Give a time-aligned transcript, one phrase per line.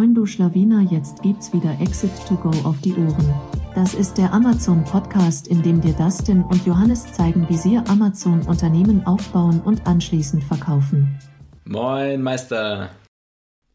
[0.00, 3.34] Moin du Schlawiner, jetzt gibt's wieder Exit to Go auf die Ohren.
[3.74, 8.40] Das ist der Amazon Podcast, in dem dir Dustin und Johannes zeigen, wie sie Amazon
[8.46, 11.18] Unternehmen aufbauen und anschließend verkaufen.
[11.66, 12.88] Moin Meister.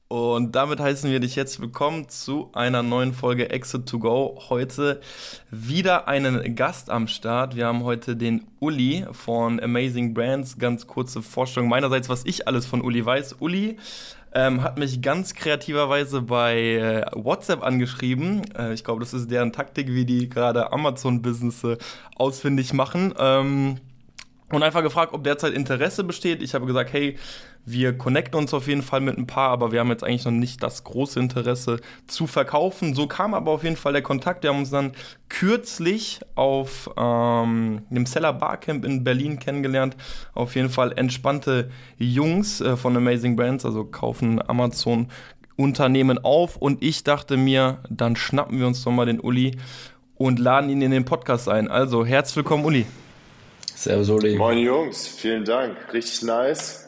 [0.08, 4.39] Und damit heißen wir dich jetzt willkommen zu einer neuen Folge Exit to Go.
[4.50, 5.02] Heute
[5.52, 7.55] wieder einen Gast am Start.
[7.55, 10.57] Wir haben heute den Uli von Amazing Brands.
[10.57, 13.38] Ganz kurze Vorstellung meinerseits, was ich alles von Uli weiß.
[13.39, 13.78] Uli
[14.36, 18.41] ähm, hat mich ganz kreativerweise bei äh, WhatsApp angeschrieben.
[18.53, 21.66] Äh, ich glaube, das ist deren Taktik, wie die gerade Amazon-Business
[22.17, 23.13] ausfindig machen.
[23.17, 23.77] Ähm,
[24.52, 26.43] und einfach gefragt, ob derzeit Interesse besteht.
[26.43, 27.17] Ich habe gesagt, hey,
[27.66, 30.32] wir connecten uns auf jeden Fall mit ein paar, aber wir haben jetzt eigentlich noch
[30.32, 32.94] nicht das große Interesse zu verkaufen.
[32.94, 34.44] So kam aber auf jeden Fall der Kontakt.
[34.44, 34.91] Wir haben uns dann
[35.30, 39.98] kürzlich auf ähm, dem Seller Barcamp in Berlin kennengelernt.
[40.36, 45.08] Auf jeden Fall entspannte Jungs äh, von Amazing Brands, also kaufen Amazon
[45.55, 46.58] Unternehmen auf.
[46.58, 49.57] Und ich dachte mir, dann schnappen wir uns doch mal den Uli
[50.16, 51.68] und laden ihn in den Podcast ein.
[51.68, 52.85] Also herzlich willkommen, Uli.
[53.76, 54.38] Servus, Uli.
[54.38, 55.07] Moin, Jungs.
[55.07, 55.76] Vielen Dank.
[55.91, 56.85] Richtig nice.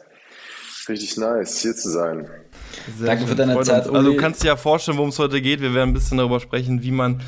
[0.88, 2.28] Richtig nice, hier zu sein.
[2.96, 3.28] Sehr Danke schön.
[3.28, 3.96] für deine Zeit, Uli.
[3.96, 5.60] Also du kannst dir ja vorstellen, worum es heute geht.
[5.60, 7.20] Wir werden ein bisschen darüber sprechen, wie man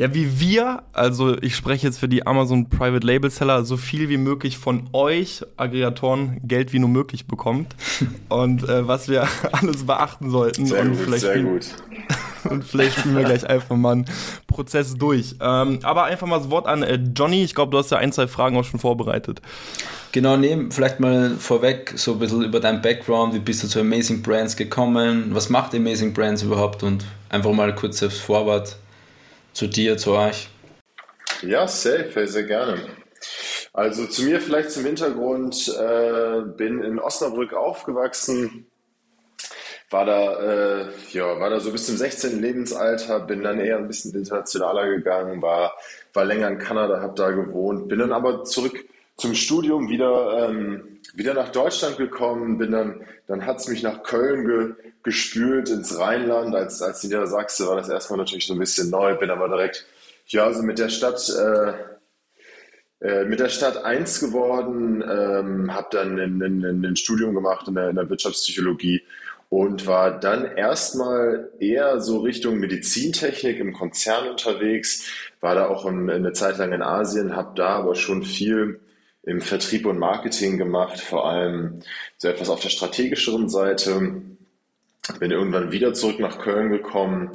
[0.00, 4.08] ja, wie wir, also ich spreche jetzt für die Amazon Private Label Seller, so viel
[4.08, 7.76] wie möglich von euch Aggregatoren Geld wie nur möglich bekommt
[8.30, 10.64] und äh, was wir alles beachten sollten.
[10.64, 11.66] Sehr und gut, vielleicht sehr spielen, gut.
[12.44, 14.04] Und vielleicht spielen wir gleich einfach mal einen
[14.46, 15.34] Prozess durch.
[15.42, 17.44] Ähm, aber einfach mal das Wort an äh, Johnny.
[17.44, 19.42] Ich glaube, du hast ja ein, zwei Fragen auch schon vorbereitet.
[20.12, 23.32] Genau, nehmen vielleicht mal vorweg so ein bisschen über deinen Background.
[23.32, 25.30] Wie bist du zu Amazing Brands gekommen?
[25.32, 26.82] Was macht Amazing Brands überhaupt?
[26.82, 28.76] Und einfach mal kurz selbst Vorwort
[29.52, 30.48] zu dir, zu euch.
[31.42, 32.80] Ja, safe, sehr gerne.
[33.72, 38.66] Also zu mir vielleicht zum Hintergrund, äh, bin in Osnabrück aufgewachsen,
[39.90, 42.40] war da, äh, ja, war da so bis zum 16.
[42.42, 45.76] Lebensalter, bin dann eher ein bisschen internationaler gegangen, war,
[46.12, 48.84] war länger in Kanada, habe da gewohnt, bin dann aber zurück
[49.20, 54.02] zum Studium wieder, ähm, wieder nach Deutschland gekommen, bin dann, dann hat es mich nach
[54.02, 56.54] Köln ge, gespült, ins Rheinland.
[56.54, 59.86] Als, als Niedersachse war das erstmal natürlich so ein bisschen neu, bin aber direkt,
[60.26, 66.18] ja, also mit der Stadt, äh, äh, mit der Stadt eins geworden, ähm, habe dann
[66.18, 69.02] ein, Studium gemacht in der, in der Wirtschaftspsychologie
[69.50, 75.06] und war dann erstmal eher so Richtung Medizintechnik im Konzern unterwegs,
[75.40, 78.80] war da auch in, eine Zeit lang in Asien, habe da aber schon viel
[79.22, 81.80] im Vertrieb und Marketing gemacht, vor allem
[82.16, 84.22] so etwas auf der strategischeren Seite.
[85.18, 87.30] Bin irgendwann wieder zurück nach Köln gekommen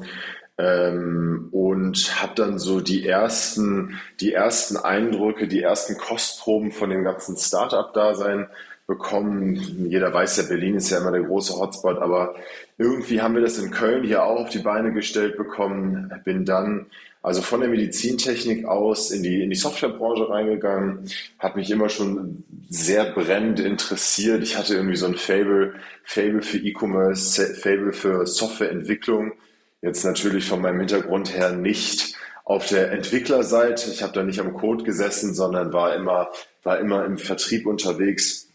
[0.57, 7.03] ähm, und habe dann so die ersten, die ersten Eindrücke, die ersten Kostproben von dem
[7.03, 8.47] ganzen Startup-Dasein
[8.87, 9.55] bekommen.
[9.89, 12.35] Jeder weiß ja, Berlin ist ja immer der große Hotspot, aber
[12.77, 16.11] irgendwie haben wir das in Köln hier auch auf die Beine gestellt bekommen.
[16.23, 16.87] Bin dann
[17.25, 21.09] also von der Medizintechnik aus in die, in die Softwarebranche reingegangen,
[21.39, 24.43] hat mich immer schon sehr brennend interessiert.
[24.43, 29.33] Ich hatte irgendwie so ein Fable, Fable für E-Commerce, Fable für Softwareentwicklung.
[29.81, 33.89] Jetzt natürlich von meinem Hintergrund her nicht auf der Entwicklerseite.
[33.89, 36.29] Ich habe da nicht am Code gesessen, sondern war immer,
[36.61, 38.49] war immer im Vertrieb unterwegs,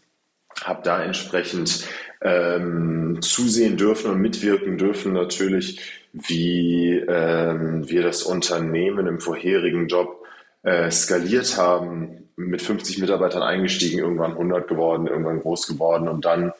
[0.63, 1.89] habe da entsprechend
[2.21, 10.23] ähm, zusehen dürfen und mitwirken dürfen natürlich, wie ähm, wir das Unternehmen im vorherigen Job
[10.63, 16.53] äh, skaliert haben, mit 50 Mitarbeitern eingestiegen, irgendwann 100 geworden, irgendwann groß geworden und dann,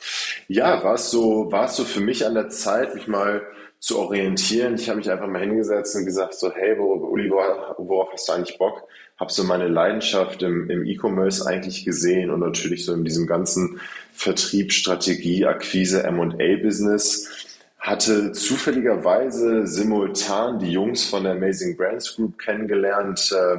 [0.47, 3.41] ja, war es so, war es so für mich an der Zeit, mich mal
[3.79, 4.75] zu orientieren.
[4.75, 8.57] Ich habe mich einfach mal hingesetzt und gesagt so, hey, Uli, worauf hast du eigentlich
[8.59, 8.88] Bock?
[9.19, 13.79] Habe so meine Leidenschaft im, im E-Commerce eigentlich gesehen und natürlich so in diesem ganzen
[14.13, 17.50] Vertrieb, Strategie, Akquise, M&A-Business
[17.81, 23.57] hatte zufälligerweise simultan die Jungs von der Amazing Brands Group kennengelernt, äh,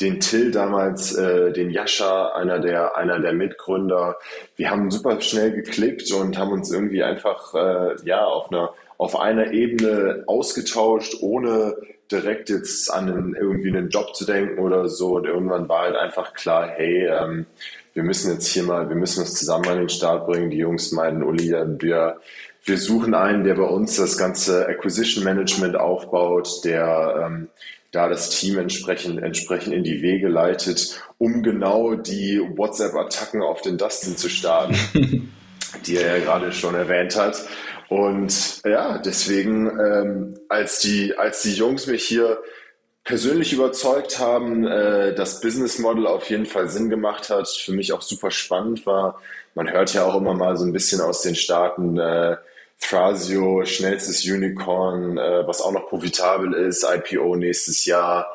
[0.00, 4.16] den Till damals, äh, den Jascha, einer der, einer der Mitgründer.
[4.56, 9.20] Wir haben super schnell geklickt und haben uns irgendwie einfach äh, ja, auf, einer, auf
[9.20, 11.76] einer Ebene ausgetauscht, ohne
[12.10, 15.16] direkt jetzt an einen, irgendwie einen Job zu denken oder so.
[15.16, 17.44] Und irgendwann war halt einfach klar, hey, ähm,
[17.92, 20.50] wir müssen jetzt hier mal, wir müssen uns zusammen an den Start bringen.
[20.50, 22.20] Die Jungs meinen, Uli, wir
[22.64, 27.48] wir suchen einen, der bei uns das ganze Acquisition Management aufbaut, der ähm,
[27.92, 33.78] da das Team entsprechend, entsprechend in die Wege leitet, um genau die WhatsApp-Attacken auf den
[33.78, 34.76] Dustin zu starten,
[35.86, 37.44] die er ja gerade schon erwähnt hat.
[37.88, 42.38] Und ja, deswegen, ähm, als, die, als die Jungs mich hier
[43.02, 47.92] persönlich überzeugt haben, äh, das Business Model auf jeden Fall Sinn gemacht hat, für mich
[47.92, 49.20] auch super spannend war.
[49.56, 52.36] Man hört ja auch immer mal so ein bisschen aus den Staaten, äh,
[52.80, 58.26] Thrasio, schnellstes Unicorn, äh, was auch noch profitabel ist, IPO nächstes Jahr.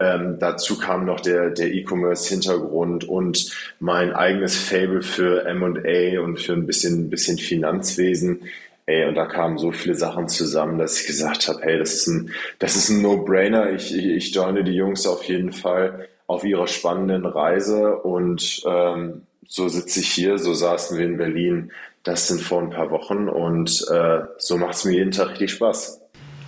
[0.00, 6.52] Ähm, dazu kam noch der, der E-Commerce-Hintergrund und mein eigenes Fable für M&A und für
[6.52, 8.42] ein bisschen, bisschen Finanzwesen.
[8.86, 12.06] Ey, und da kamen so viele Sachen zusammen, dass ich gesagt habe, hey, das ist
[12.08, 13.72] ein, das ist ein No-Brainer.
[13.72, 19.22] Ich, ich, ich joine die Jungs auf jeden Fall auf ihrer spannenden Reise und ähm,
[19.46, 21.70] so sitze ich hier, so saßen wir in Berlin.
[22.04, 25.52] Das sind vor ein paar Wochen und äh, so macht es mir jeden Tag richtig
[25.52, 26.00] Spaß.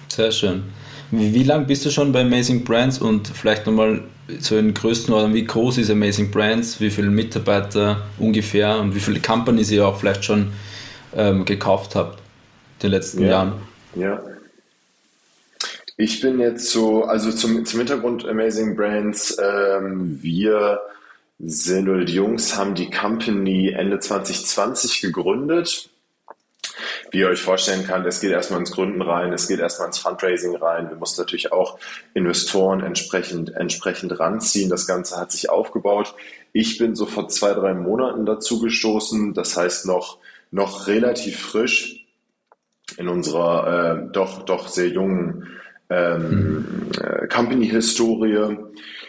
[0.09, 0.65] Sehr schön.
[1.11, 4.03] Wie, wie lange bist du schon bei Amazing Brands und vielleicht nochmal
[4.41, 9.01] zu den größten Ordnung, wie groß ist Amazing Brands, wie viele Mitarbeiter ungefähr und wie
[9.01, 10.53] viele Companies ihr auch vielleicht schon
[11.15, 13.53] ähm, gekauft habt in den letzten ja, Jahren?
[13.95, 14.23] Ja.
[15.97, 20.81] Ich bin jetzt so, also zum, zum Hintergrund Amazing Brands, ähm, wir
[21.39, 25.91] sind oder die Jungs haben die Company Ende 2020 gegründet.
[27.11, 29.99] Wie ihr euch vorstellen könnt, es geht erstmal ins Gründen rein, es geht erstmal ins
[29.99, 30.89] Fundraising rein.
[30.89, 31.79] Wir mussten natürlich auch
[32.15, 34.69] Investoren entsprechend, entsprechend ranziehen.
[34.69, 36.15] Das Ganze hat sich aufgebaut.
[36.53, 39.35] Ich bin so vor zwei, drei Monaten dazu gestoßen.
[39.35, 40.19] Das heißt noch,
[40.51, 42.07] noch relativ frisch
[42.99, 45.49] in unserer äh, doch, doch sehr jungen
[45.89, 48.57] ähm, äh, Company-Historie.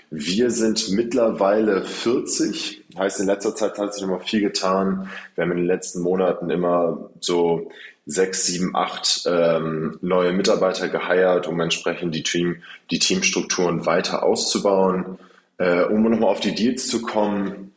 [0.09, 2.85] Wir sind mittlerweile 40.
[2.97, 5.09] Heißt, in letzter Zeit hat sich immer viel getan.
[5.35, 7.69] Wir haben in den letzten Monaten immer so
[8.05, 15.19] sechs, sieben, acht ähm, neue Mitarbeiter geheiert, um entsprechend die, Team, die Teamstrukturen weiter auszubauen.
[15.57, 17.73] Äh, um nochmal auf die Deals zu kommen.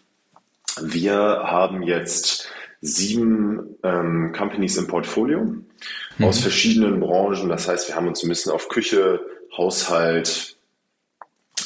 [0.80, 2.48] Wir haben jetzt
[2.80, 6.24] sieben ähm, Companies im Portfolio mhm.
[6.24, 7.48] aus verschiedenen Branchen.
[7.48, 9.20] Das heißt, wir haben uns ein bisschen auf Küche,
[9.56, 10.56] Haushalt,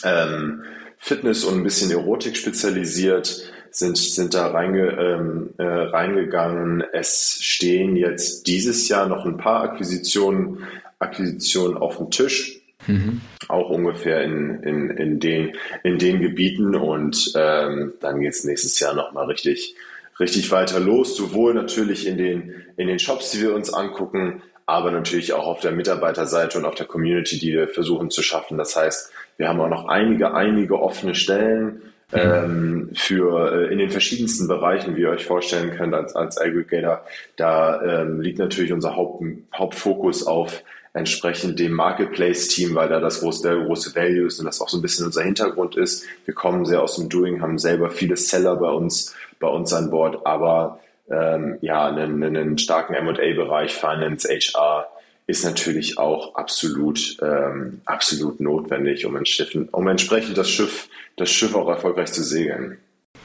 [0.04, 0.62] ähm,
[0.98, 6.84] Fitness und ein bisschen Erotik spezialisiert, sind, sind da reinge, ähm, äh, reingegangen.
[6.92, 10.64] Es stehen jetzt dieses Jahr noch ein paar Akquisitionen,
[10.98, 12.60] Akquisitionen auf dem Tisch.
[12.86, 13.20] Mhm.
[13.48, 18.78] Auch ungefähr in, in, in, den, in den Gebieten und ähm, dann geht es nächstes
[18.78, 19.74] Jahr nochmal richtig,
[20.20, 24.90] richtig weiter los, sowohl natürlich in den, in den Shops, die wir uns angucken, aber
[24.90, 28.58] natürlich auch auf der Mitarbeiterseite und auf der Community, die wir versuchen zu schaffen.
[28.58, 31.82] Das heißt, wir haben auch noch einige, einige offene Stellen
[32.12, 32.18] mhm.
[32.18, 37.04] ähm, für äh, in den verschiedensten Bereichen, wie ihr euch vorstellen könnt als, als Aggregator.
[37.36, 40.62] Da ähm, liegt natürlich unser Haupt, Hauptfokus auf
[40.94, 44.78] entsprechend dem Marketplace-Team, weil da das große, der große Value ist und das auch so
[44.78, 46.06] ein bisschen unser Hintergrund ist.
[46.24, 49.90] Wir kommen sehr aus dem Doing, haben selber viele Seller bei uns, bei uns an
[49.90, 50.78] Bord, aber
[51.10, 54.86] ähm, ja, einen, einen starken M&A-Bereich, Finance, HR
[55.26, 61.54] ist natürlich auch absolut, ähm, absolut notwendig, um, Schiffen, um entsprechend das Schiff, das Schiff
[61.54, 62.78] auch erfolgreich zu segeln.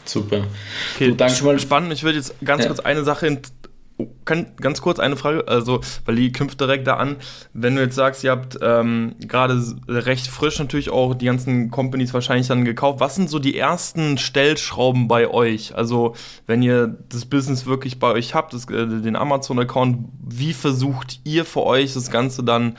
[0.05, 0.47] Super.
[0.95, 1.59] Okay, so, danke mal.
[1.59, 1.93] Spannend.
[1.93, 2.69] Ich würde jetzt ganz ja.
[2.69, 3.27] kurz eine Sache
[4.25, 7.17] kann, ganz kurz eine Frage, also, weil die knüpft direkt da an.
[7.53, 12.13] Wenn du jetzt sagst, ihr habt ähm, gerade recht frisch natürlich auch die ganzen Companies
[12.13, 15.75] wahrscheinlich dann gekauft, was sind so die ersten Stellschrauben bei euch?
[15.75, 16.15] Also,
[16.47, 19.97] wenn ihr das Business wirklich bei euch habt, das, äh, den Amazon-Account,
[20.27, 22.77] wie versucht ihr für euch das Ganze dann,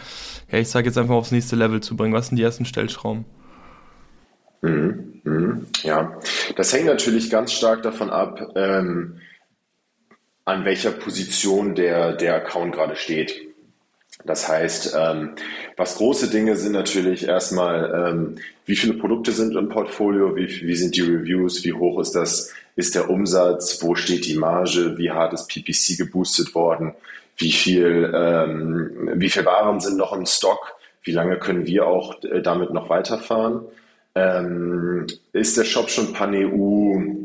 [0.51, 2.15] ja, ich sage jetzt einfach aufs nächste Level zu bringen?
[2.15, 3.25] Was sind die ersten Stellschrauben?
[4.63, 6.13] Mhm, mhm, ja,
[6.57, 9.21] das hängt natürlich ganz stark davon ab, ähm,
[10.51, 13.41] an welcher Position der, der Account gerade steht.
[14.25, 15.31] Das heißt, ähm,
[15.77, 20.75] was große Dinge sind natürlich erstmal, ähm, wie viele Produkte sind im Portfolio, wie, wie
[20.75, 25.11] sind die Reviews, wie hoch ist das, ist der Umsatz, wo steht die Marge, wie
[25.11, 26.95] hart ist PPC geboostet worden,
[27.39, 32.23] wie viel, ähm, wie viel Waren sind noch im Stock, wie lange können wir auch
[32.25, 33.63] äh, damit noch weiterfahren.
[34.15, 37.20] Ähm, ist der Shop schon Pan-EU?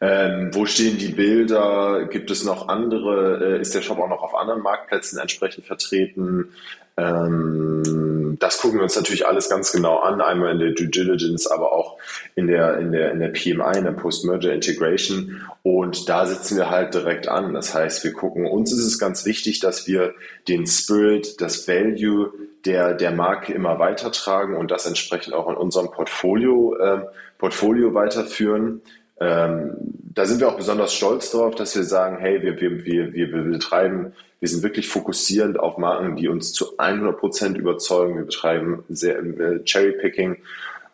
[0.00, 2.06] Ähm, wo stehen die Bilder?
[2.10, 3.56] Gibt es noch andere?
[3.56, 6.50] Äh, ist der Shop auch noch auf anderen Marktplätzen entsprechend vertreten?
[6.98, 11.46] Ähm, das gucken wir uns natürlich alles ganz genau an, einmal in der Due Diligence,
[11.46, 11.98] aber auch
[12.34, 15.42] in der, in der, in der PMI, in der Post-Merger Integration.
[15.62, 17.54] Und da sitzen wir halt direkt an.
[17.54, 20.14] Das heißt, wir gucken, uns ist es ganz wichtig, dass wir
[20.48, 22.32] den Spirit, das Value
[22.64, 27.00] der, der Marke immer weitertragen und das entsprechend auch in unserem Portfolio, äh,
[27.38, 28.80] Portfolio weiterführen.
[29.20, 29.76] Ähm,
[30.14, 33.28] da sind wir auch besonders stolz darauf, dass wir sagen, hey, wir, wir, wir, wir
[33.28, 38.16] betreiben, wir sind wirklich fokussierend auf Marken, die uns zu 100 Prozent überzeugen.
[38.16, 40.36] Wir betreiben sehr äh, Cherry-Picking.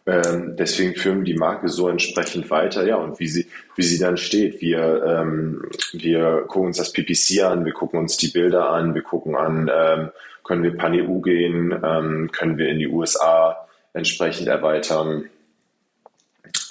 [0.04, 4.00] Ähm, deswegen führen wir die Marke so entsprechend weiter, ja, und wie sie, wie sie
[4.00, 4.60] dann steht.
[4.60, 5.62] Wir, ähm,
[5.92, 9.70] wir gucken uns das PPC an, wir gucken uns die Bilder an, wir gucken an,
[9.72, 10.10] ähm,
[10.42, 15.26] können wir Pan-EU gehen, ähm, können wir in die USA entsprechend erweitern.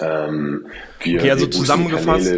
[0.02, 0.66] Ähm,
[1.02, 2.32] wir, okay, also zusammengefasst.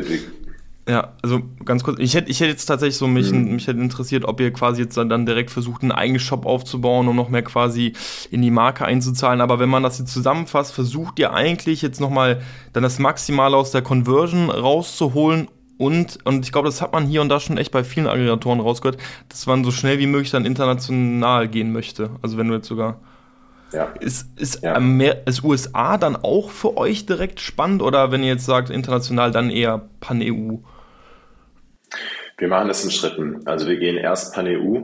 [0.87, 3.54] Ja, also ganz kurz, ich hätte, ich hätte jetzt tatsächlich so mich, mhm.
[3.54, 7.16] mich hätte interessiert, ob ihr quasi jetzt dann direkt versucht, einen eigenen Shop aufzubauen, um
[7.16, 7.94] noch mehr quasi
[8.30, 9.40] in die Marke einzuzahlen.
[9.40, 12.42] Aber wenn man das jetzt zusammenfasst, versucht ihr eigentlich jetzt nochmal
[12.75, 17.23] dann das Maximale aus der Conversion rauszuholen und, und ich glaube, das hat man hier
[17.23, 20.44] und da schon echt bei vielen Aggregatoren rausgehört, dass man so schnell wie möglich dann
[20.44, 22.11] international gehen möchte.
[22.23, 23.00] Also wenn du jetzt sogar.
[23.75, 23.93] Ja.
[24.00, 24.75] Ist, ist, ja.
[24.75, 29.31] Amer ist USA dann auch für euch direkt spannend oder wenn ihr jetzt sagt international,
[29.31, 30.57] dann eher Pan-EU?
[32.38, 33.47] Wir machen das in Schritten.
[33.47, 34.81] Also wir gehen erst Pan-EU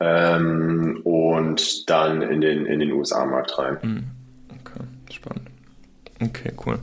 [0.00, 3.78] ähm, und dann in den, in den USA-Markt rein.
[3.80, 4.04] Hm.
[4.50, 5.48] Okay, spannend.
[6.22, 6.78] Okay, cool.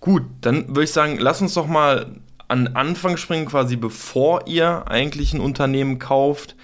[0.00, 2.06] Gut, dann würde ich sagen, lass uns doch mal
[2.48, 6.54] an Anfang springen, quasi bevor ihr eigentlich ein Unternehmen kauft.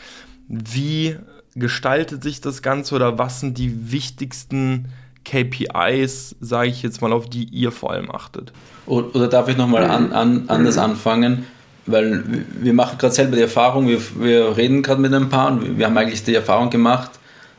[0.48, 1.16] Wie
[1.54, 4.86] gestaltet sich das Ganze oder was sind die wichtigsten
[5.24, 8.52] KPIs, sage ich jetzt mal, auf die ihr vor allem achtet?
[8.86, 11.46] Oder darf ich nochmal an, an, anders anfangen?
[11.86, 12.22] Weil
[12.60, 15.86] wir machen gerade selber die Erfahrung, wir, wir reden gerade mit ein paar und wir
[15.86, 17.10] haben eigentlich die Erfahrung gemacht,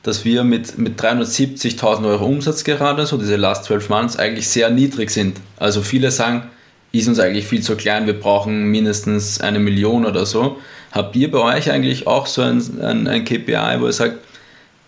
[0.02, 4.70] dass wir mit, mit 370.000 Euro Umsatz gerade, so diese Last 12 Months, eigentlich sehr
[4.70, 5.40] niedrig sind.
[5.58, 6.44] Also viele sagen,
[6.92, 10.58] ist uns eigentlich viel zu klein, wir brauchen mindestens eine Million oder so.
[10.94, 14.20] Habt ihr bei euch eigentlich auch so ein, ein, ein KPI, wo ihr sagt,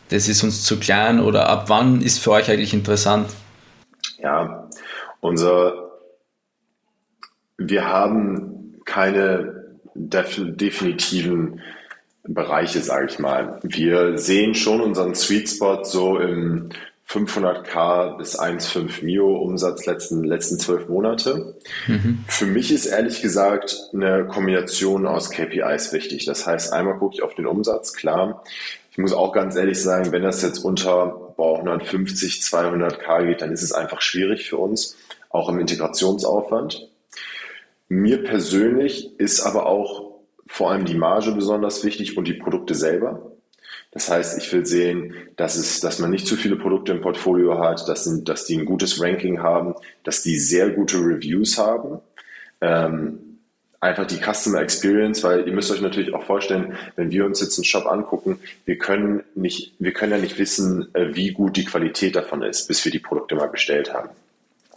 [0.09, 3.27] das ist uns zu klein oder ab wann ist für euch eigentlich interessant?
[4.19, 4.69] Ja,
[5.19, 5.89] unser,
[7.57, 11.61] wir haben keine definitiven
[12.23, 13.59] Bereiche, sage ich mal.
[13.63, 16.69] Wir sehen schon unseren Sweet Spot so im
[17.07, 21.55] 500k bis 1,5 Mio Umsatz letzten, letzten zwölf Monate.
[21.87, 22.25] Mhm.
[22.27, 26.25] Für mich ist ehrlich gesagt eine Kombination aus KPIs wichtig.
[26.25, 28.43] Das heißt, einmal gucke ich auf den Umsatz, klar.
[28.91, 33.51] Ich muss auch ganz ehrlich sagen, wenn das jetzt unter boah, 150, 200k geht, dann
[33.51, 34.97] ist es einfach schwierig für uns,
[35.29, 36.89] auch im Integrationsaufwand.
[37.87, 40.15] Mir persönlich ist aber auch
[40.47, 43.34] vor allem die Marge besonders wichtig und die Produkte selber.
[43.95, 47.59] Das heißt, ich will sehen, dass, es, dass man nicht zu viele Produkte im Portfolio
[47.59, 49.73] hat, dass, dass die ein gutes Ranking haben,
[50.03, 52.01] dass die sehr gute Reviews haben.
[52.59, 53.37] Ähm,
[53.79, 57.57] einfach die Customer Experience, weil ihr müsst euch natürlich auch vorstellen, wenn wir uns jetzt
[57.57, 61.63] einen Shop angucken, wir können nicht, wir können ja nicht wissen, äh, wie gut die
[61.63, 64.09] Qualität davon ist, bis wir die Produkte mal bestellt haben.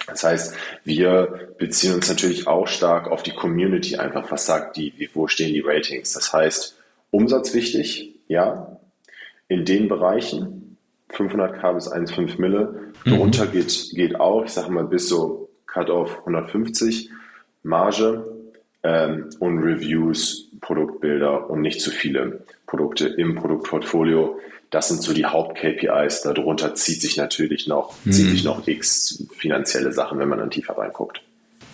[0.07, 4.31] Das heißt, wir beziehen uns natürlich auch stark auf die Community einfach.
[4.31, 6.13] Was sagt die, wo stehen die Ratings?
[6.13, 6.77] Das heißt,
[7.11, 8.78] Umsatz wichtig, ja,
[9.49, 10.77] in den Bereichen,
[11.13, 13.11] 500k bis 1,5 Mille, mhm.
[13.11, 17.11] darunter geht, geht auch, ich sage mal bis so Cut-off 150,
[17.63, 18.25] Marge
[18.83, 24.39] ähm, und Reviews, Produktbilder und nicht zu viele Produkte im Produktportfolio.
[24.71, 26.23] Das sind so die Haupt-KPIs.
[26.23, 28.13] Darunter zieht sich natürlich noch, mhm.
[28.13, 31.23] zieht sich noch x finanzielle Sachen, wenn man dann tiefer reinguckt.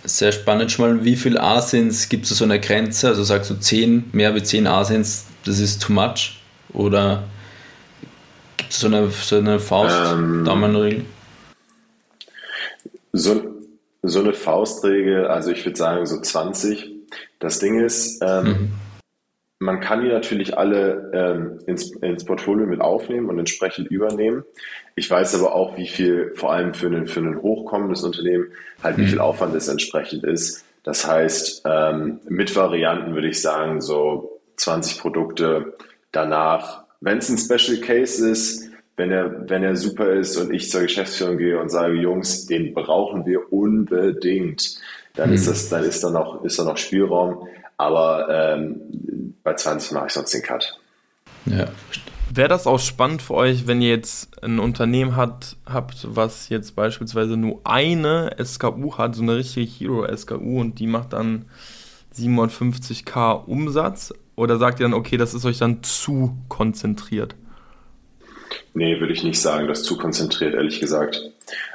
[0.05, 3.09] Sehr spannend schon mal, wie viel Asins gibt es so eine Grenze?
[3.09, 6.41] Also sagst du 10, mehr wie 10 Asins, das ist too much?
[6.73, 7.25] Oder
[8.71, 11.05] so eine, so eine Faust, ähm, Daumenregel?
[13.13, 13.43] So,
[14.03, 16.91] so eine Faustregel, also ich würde sagen so 20.
[17.39, 18.73] Das Ding ist, ähm, mhm.
[19.59, 24.45] man kann die natürlich alle ähm, ins, ins Portfolio mit aufnehmen und entsprechend übernehmen.
[24.97, 28.47] Ich weiß aber auch, wie viel, vor allem für ein, für ein hochkommendes Unternehmen,
[28.83, 29.09] halt wie mhm.
[29.09, 30.65] viel Aufwand es entsprechend ist.
[30.83, 35.77] Das heißt, ähm, mit Varianten würde ich sagen, so 20 Produkte
[36.13, 40.71] danach wenn es ein Special Case ist, wenn er, wenn er super ist und ich
[40.71, 44.79] zur Geschäftsführung gehe und sage, Jungs, den brauchen wir unbedingt,
[45.15, 45.35] dann mhm.
[45.35, 47.47] ist das, dann ist da noch, ist da noch Spielraum.
[47.77, 50.79] Aber ähm, bei 20 mache ich sonst den Cut.
[51.47, 51.67] Ja.
[52.33, 56.75] Wäre das auch spannend für euch, wenn ihr jetzt ein Unternehmen hat, habt, was jetzt
[56.75, 61.45] beispielsweise nur eine SKU hat, so eine richtige Hero-SKU und die macht dann
[62.17, 67.35] 750k Umsatz, oder sagt ihr dann, okay, das ist euch dann zu konzentriert?
[68.73, 71.21] Nee, würde ich nicht sagen, das ist zu konzentriert, ehrlich gesagt.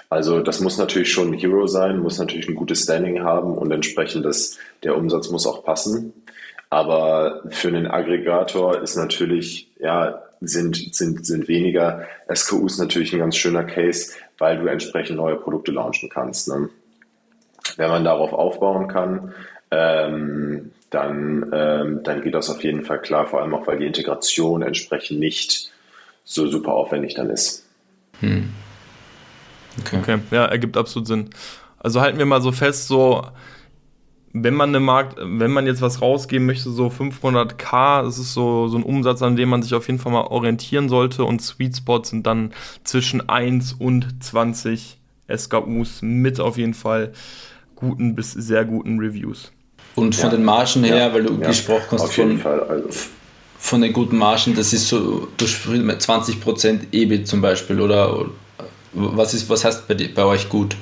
[0.10, 3.72] Also das muss natürlich schon ein Hero sein, muss natürlich ein gutes Standing haben und
[3.72, 6.14] entsprechend das, der Umsatz muss auch passen.
[6.70, 13.36] Aber für einen Aggregator ist natürlich, ja, sind, sind, sind weniger SKUs natürlich ein ganz
[13.36, 16.48] schöner Case, weil du entsprechend neue Produkte launchen kannst.
[16.48, 16.70] Ne?
[17.78, 19.34] Wenn man darauf aufbauen kann,
[19.72, 23.86] ähm, dann, ähm, dann geht das auf jeden Fall klar, vor allem auch, weil die
[23.86, 25.72] Integration entsprechend nicht
[26.24, 27.66] so super aufwendig dann ist.
[28.20, 28.50] Hm.
[29.80, 29.98] Okay.
[29.98, 31.30] okay, ja, ergibt absolut Sinn.
[31.78, 33.24] Also halten wir mal so fest, so
[34.34, 38.68] wenn man eine Markt, wenn man jetzt was rausgeben möchte, so 500k, das ist so,
[38.68, 41.78] so ein Umsatz, an dem man sich auf jeden Fall mal orientieren sollte und Sweet
[41.78, 42.52] Spots sind dann
[42.84, 45.00] zwischen 1 und 20
[45.36, 47.14] SKUs mit auf jeden Fall
[47.76, 49.52] guten bis sehr guten Reviews.
[49.96, 50.38] Und von ja.
[50.38, 51.14] den Margen her, ja.
[51.14, 52.90] weil du gesprochen hast von, also.
[53.58, 58.26] von den guten Margen, das ist so durch 20% EBIT zum Beispiel oder
[58.94, 60.76] was, ist, was heißt bei, bei euch gut?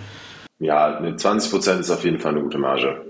[0.60, 3.02] Ja, 20% ist auf jeden Fall eine gute Marge.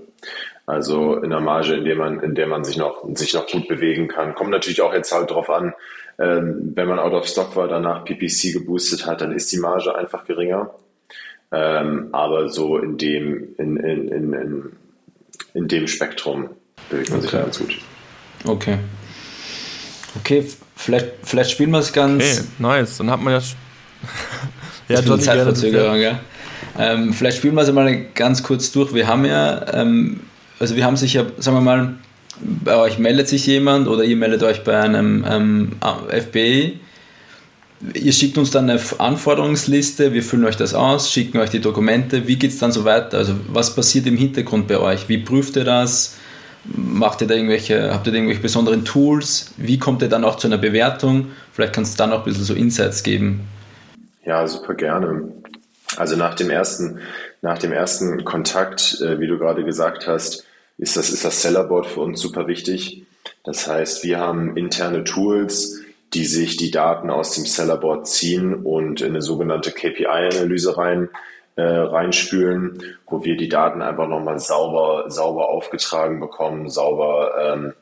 [0.66, 3.68] Also in einer Marge, in der man, in der man sich noch, sich noch gut
[3.68, 4.34] bewegen kann.
[4.34, 5.72] Kommt natürlich auch jetzt halt drauf an,
[6.18, 9.94] ähm, wenn man out of stock war, danach PPC geboostet hat, dann ist die Marge
[9.94, 10.70] einfach geringer.
[11.52, 14.72] Ähm, aber so in dem, in, in, in, in,
[15.54, 16.50] in dem Spektrum
[16.90, 17.28] bewegt man okay.
[17.28, 17.78] sich ganz gut.
[18.44, 18.78] Okay.
[20.20, 22.22] Okay, vielleicht, vielleicht spielen wir es ganz.
[22.22, 22.98] Okay, nice.
[22.98, 23.40] Dann hat man ja.
[24.88, 26.20] ja, Johnny Zeitverzögerung, ja.
[26.78, 28.94] Ähm, vielleicht spielen wir es mal ganz kurz durch.
[28.94, 30.20] Wir haben ja ähm,
[30.58, 31.94] also wir haben sich ja, sagen wir mal,
[32.40, 36.78] bei euch meldet sich jemand oder ihr meldet euch bei einem ähm, FBA.
[37.94, 42.26] Ihr schickt uns dann eine Anforderungsliste, wir füllen euch das aus, schicken euch die Dokumente.
[42.26, 43.18] Wie geht es dann so weiter?
[43.18, 45.08] Also was passiert im Hintergrund bei euch?
[45.08, 46.16] Wie prüft ihr das?
[46.64, 49.52] Macht ihr da irgendwelche, habt ihr da irgendwelche besonderen Tools?
[49.56, 51.28] Wie kommt ihr dann auch zu einer Bewertung?
[51.52, 53.46] Vielleicht kannst du dann auch ein bisschen so Insights geben.
[54.24, 55.32] Ja, super gerne.
[55.96, 56.98] Also nach dem ersten,
[57.42, 60.44] nach dem ersten Kontakt, äh, wie du gerade gesagt hast,
[60.78, 63.04] ist das, ist das Sellerboard für uns super wichtig.
[63.44, 65.77] Das heißt, wir haben interne Tools,
[66.14, 71.10] die sich die Daten aus dem Sellerboard ziehen und in eine sogenannte KPI-Analyse rein,
[71.56, 77.74] äh, reinspülen, wo wir die Daten einfach nochmal sauber, sauber aufgetragen bekommen, sauber, ähm,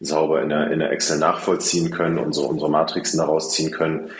[0.00, 4.10] sauber in der, in der Excel nachvollziehen können, unsere, unsere Matrixen daraus ziehen können.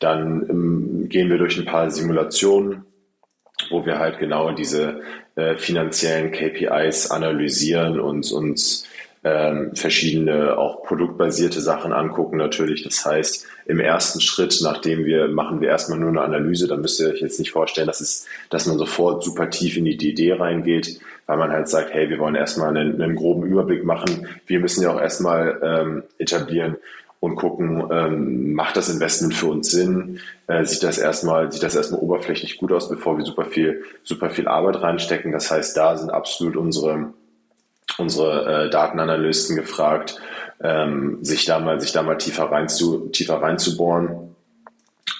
[0.00, 2.84] Dann ähm, gehen wir durch ein paar Simulationen,
[3.70, 5.02] wo wir halt genau diese
[5.36, 8.88] äh, finanziellen KPIs analysieren und uns
[9.24, 12.84] ähm, verschiedene auch produktbasierte Sachen angucken natürlich.
[12.84, 17.00] Das heißt, im ersten Schritt, nachdem wir machen wir erstmal nur eine Analyse, da müsst
[17.00, 20.34] ihr euch jetzt nicht vorstellen, dass, es, dass man sofort super tief in die Idee
[20.34, 24.28] reingeht, weil man halt sagt, hey, wir wollen erstmal einen, einen groben Überblick machen.
[24.46, 26.76] Wir müssen ja auch erstmal ähm, etablieren,
[27.24, 30.20] und gucken, ähm, macht das Investment für uns Sinn?
[30.46, 34.28] Äh, sieht das erstmal, sieht das erstmal oberflächlich gut aus, bevor wir super viel, super
[34.28, 35.32] viel Arbeit reinstecken.
[35.32, 37.14] Das heißt, da sind absolut unsere,
[37.98, 40.20] unsere äh, Datenanalysten gefragt,
[40.62, 44.34] ähm, sich da mal, sich da mal tiefer rein zu, tiefer reinzubohren.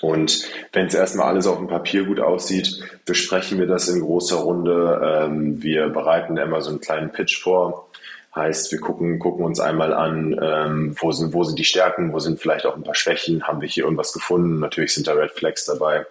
[0.01, 4.37] Und wenn es erstmal alles auf dem Papier gut aussieht, besprechen wir das in großer
[4.37, 5.01] Runde.
[5.03, 7.89] Ähm, wir bereiten immer so einen kleinen Pitch vor
[8.35, 12.19] Heißt, wir gucken, gucken uns einmal an, ähm, wo, sind, wo sind die Stärken, wo
[12.19, 14.59] sind vielleicht auch ein paar Schwächen, haben wir hier irgendwas gefunden.
[14.59, 16.05] Natürlich sind da Red Flags dabei.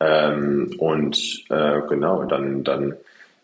[0.00, 2.96] Ähm, und äh, genau, dann, dann,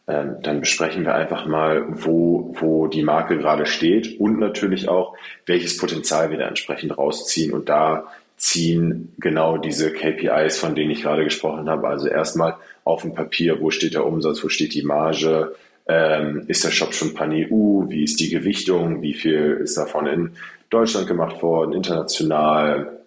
[0.09, 5.14] ähm, dann besprechen wir einfach mal, wo, wo die Marke gerade steht und natürlich auch,
[5.44, 7.53] welches Potenzial wir da entsprechend rausziehen.
[7.53, 8.07] Und da
[8.38, 11.88] ziehen genau diese KPIs, von denen ich gerade gesprochen habe.
[11.88, 15.55] Also erstmal auf dem Papier, wo steht der Umsatz, wo steht die Marge,
[15.87, 17.88] ähm, ist der Shop schon Pan-EU?
[17.88, 19.03] Wie ist die Gewichtung?
[19.03, 20.31] Wie viel ist davon in
[20.71, 22.98] Deutschland gemacht worden, international?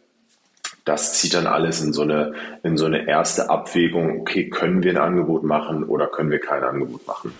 [0.91, 4.19] Das zieht dann alles in so eine, in so eine erste Abwägung.
[4.19, 7.31] Okay, können wir ein Angebot machen oder können wir kein Angebot machen?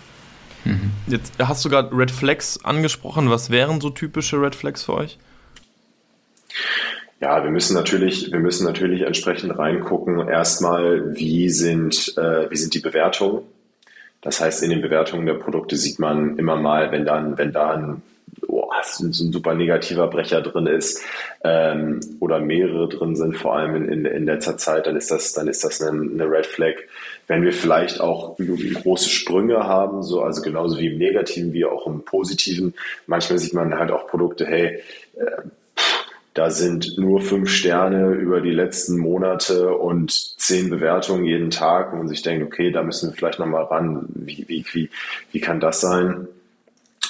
[0.64, 0.90] Mhm.
[1.06, 3.28] Jetzt hast du gerade Red Flags angesprochen.
[3.28, 5.18] Was wären so typische Red Flags für euch?
[7.20, 10.26] Ja, wir müssen natürlich, wir müssen natürlich entsprechend reingucken.
[10.28, 13.42] Erstmal, wie sind, äh, wie sind die Bewertungen?
[14.22, 17.72] Das heißt, in den Bewertungen der Produkte sieht man immer mal, wenn dann, wenn da
[17.72, 18.00] ein,
[18.48, 21.02] oh, so ein super negativer Brecher drin ist
[21.44, 25.32] ähm, oder mehrere drin sind, vor allem in, in, in letzter Zeit, dann ist das,
[25.32, 26.74] dann ist das eine, eine Red Flag.
[27.26, 31.86] Wenn wir vielleicht auch große Sprünge haben, so also genauso wie im Negativen wie auch
[31.86, 32.74] im Positiven,
[33.06, 34.82] manchmal sieht man halt auch Produkte, hey,
[35.16, 35.42] äh,
[36.34, 41.96] da sind nur fünf Sterne über die letzten Monate und zehn Bewertungen jeden Tag, wo
[41.96, 44.06] man sich denkt, okay, da müssen wir vielleicht nochmal ran.
[44.14, 44.90] Wie, wie, wie,
[45.30, 46.28] wie kann das sein?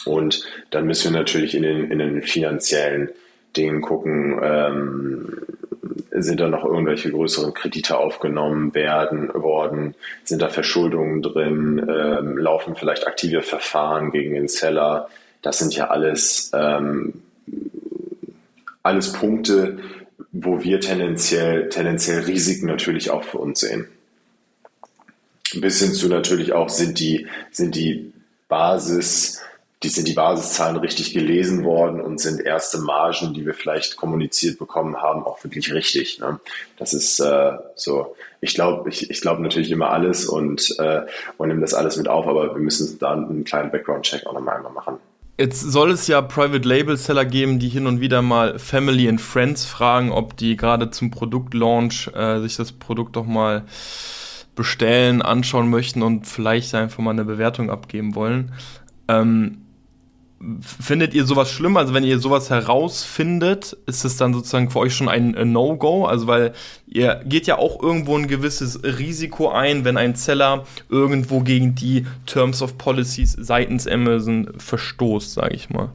[0.05, 3.11] Und dann müssen wir natürlich in den, in den finanziellen
[3.57, 5.43] Dingen gucken, ähm,
[6.11, 12.77] sind da noch irgendwelche größeren Kredite aufgenommen werden worden, sind da Verschuldungen drin, ähm, laufen
[12.77, 15.09] vielleicht aktive Verfahren gegen den Seller.
[15.43, 17.15] Das sind ja alles ähm,
[18.83, 19.79] alles Punkte,
[20.33, 23.89] wo wir tendenziell, tendenziell Risiken natürlich auch für uns sehen.
[25.55, 28.13] Ein bisschen zu natürlich auch sind die, sind die
[28.49, 29.41] Basis,
[29.83, 34.59] die sind die Basiszahlen richtig gelesen worden und sind erste Margen, die wir vielleicht kommuniziert
[34.59, 36.19] bekommen haben, auch wirklich richtig.
[36.19, 36.41] Ne?
[36.79, 38.15] Das ist äh, so.
[38.41, 41.03] Ich glaube, ich, ich glaube natürlich immer alles und äh,
[41.37, 44.57] und nehme das alles mit auf, aber wir müssen da einen kleinen Background-Check auch nochmal
[44.57, 44.97] einmal machen.
[45.39, 49.21] Jetzt soll es ja Private Label Seller geben, die hin und wieder mal Family and
[49.21, 53.65] Friends fragen, ob die gerade zum Produktlaunch äh, sich das Produkt doch mal
[54.55, 58.53] bestellen, anschauen möchten und vielleicht einfach mal eine Bewertung abgeben wollen.
[59.09, 59.62] Ähm,
[60.61, 61.77] findet ihr sowas schlimm?
[61.77, 66.07] Also wenn ihr sowas herausfindet, ist es dann sozusagen für euch schon ein No-Go?
[66.07, 66.53] Also weil
[66.87, 72.07] ihr geht ja auch irgendwo ein gewisses Risiko ein, wenn ein Seller irgendwo gegen die
[72.27, 75.91] Terms of Policies seitens Amazon verstoßt, sage ich mal.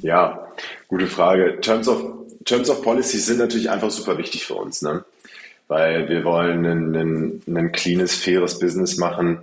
[0.00, 0.46] Ja,
[0.88, 1.60] gute Frage.
[1.60, 2.02] Terms of,
[2.44, 5.04] Terms of Policies sind natürlich einfach super wichtig für uns, ne?
[5.66, 9.38] weil wir wollen ein, ein, ein cleanes, faires Business machen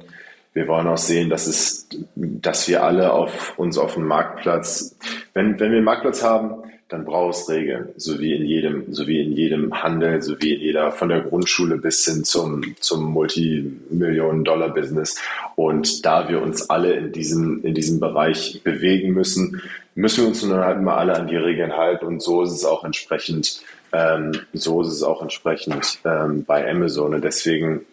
[0.57, 4.97] wir wollen auch sehen, dass es, dass wir alle auf uns auf dem Marktplatz,
[5.35, 9.05] wenn, wenn wir einen Marktplatz haben, dann braucht es Regeln, so wie in jedem, so
[9.07, 13.03] wie in jedem Handel, so wie in jeder, von der Grundschule bis hin zum, zum
[13.11, 15.21] Multimillionen-Dollar-Business.
[15.55, 19.61] Und da wir uns alle in diesem, in diesem Bereich bewegen müssen,
[19.93, 22.05] müssen wir uns nun halt immer alle an die Regeln halten.
[22.05, 23.61] Und so ist es auch entsprechend,
[23.93, 27.13] ähm, so ist es auch entsprechend ähm, bei Amazon.
[27.13, 27.85] Und deswegen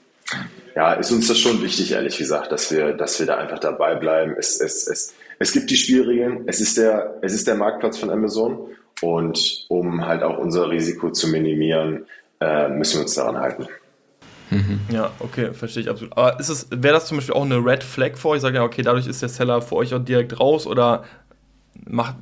[0.74, 3.94] ja, ist uns das schon wichtig, ehrlich gesagt, dass wir, dass wir da einfach dabei
[3.94, 4.34] bleiben.
[4.38, 8.10] Es, es, es, es gibt die Spielregeln, es ist, der, es ist der Marktplatz von
[8.10, 8.68] Amazon
[9.00, 12.06] und um halt auch unser Risiko zu minimieren,
[12.40, 13.66] äh, müssen wir uns daran halten.
[14.50, 14.80] Mhm.
[14.90, 16.16] Ja, okay, verstehe ich absolut.
[16.16, 18.40] Aber ist es, wäre das zum Beispiel auch eine Red Flag vor euch?
[18.40, 21.04] Sage ja, okay, dadurch ist der Seller für euch auch direkt raus oder
[21.84, 22.16] macht,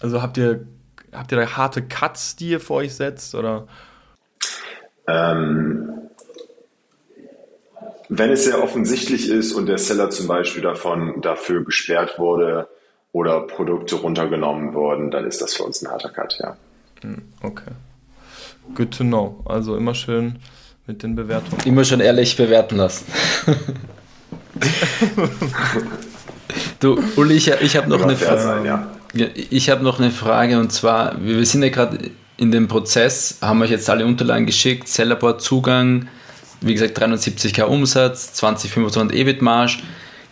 [0.00, 0.66] also habt ihr,
[1.12, 3.66] habt ihr da harte Cuts, die ihr vor euch setzt oder?
[5.08, 6.05] Ähm,
[8.08, 12.68] wenn es sehr offensichtlich ist und der Seller zum Beispiel davon dafür gesperrt wurde
[13.12, 16.56] oder Produkte runtergenommen wurden, dann ist das für uns ein harter Cut, ja.
[17.02, 17.72] Hm, okay.
[18.74, 19.42] Good to know.
[19.44, 20.38] Also immer schön
[20.86, 21.62] mit den Bewertungen.
[21.64, 23.06] Immer schon ehrlich bewerten lassen.
[26.80, 28.66] du, Uli, ich, ich habe noch eine Frage.
[28.66, 28.88] Ja.
[29.50, 33.62] Ich habe noch eine Frage und zwar, wir sind ja gerade in dem Prozess, haben
[33.62, 36.08] euch jetzt alle Unterlagen geschickt, Sellerboard Zugang,
[36.60, 39.78] wie gesagt, 370k Umsatz, 20, 25 EBIT-Marge.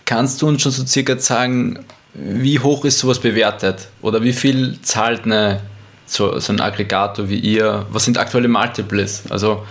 [0.05, 1.81] Kannst du uns schon so circa sagen,
[2.15, 3.89] wie hoch ist sowas bewertet?
[4.03, 5.61] Oder wie viel zahlt eine,
[6.07, 7.87] so, so ein Aggregator wie ihr?
[7.91, 9.25] Was sind aktuelle Multiples?
[9.31, 9.65] Also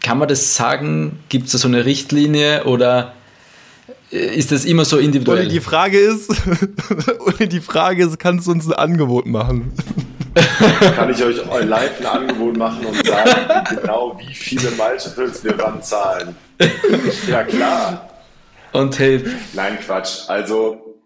[0.00, 1.18] kann man das sagen?
[1.28, 3.14] Gibt es da so eine Richtlinie oder
[4.10, 5.48] ist das immer so individuell?
[5.48, 6.30] Die Frage ist,
[7.20, 9.72] oder die Frage ist, kannst du uns ein Angebot machen?
[10.96, 13.30] kann ich euch live ein Angebot machen und sagen,
[13.68, 16.36] genau wie viele Multiples wir wann zahlen.
[17.28, 18.10] Ja, klar.
[18.72, 19.24] On tape.
[19.54, 20.28] Nein, Quatsch.
[20.28, 21.00] Also,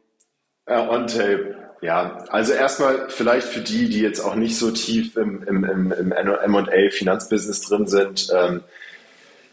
[0.67, 1.57] äh, on tape.
[1.81, 5.93] Ja, also erstmal vielleicht für die, die jetzt auch nicht so tief im, im, im,
[5.93, 8.29] im M&A-Finanzbusiness drin sind.
[8.35, 8.63] Ähm,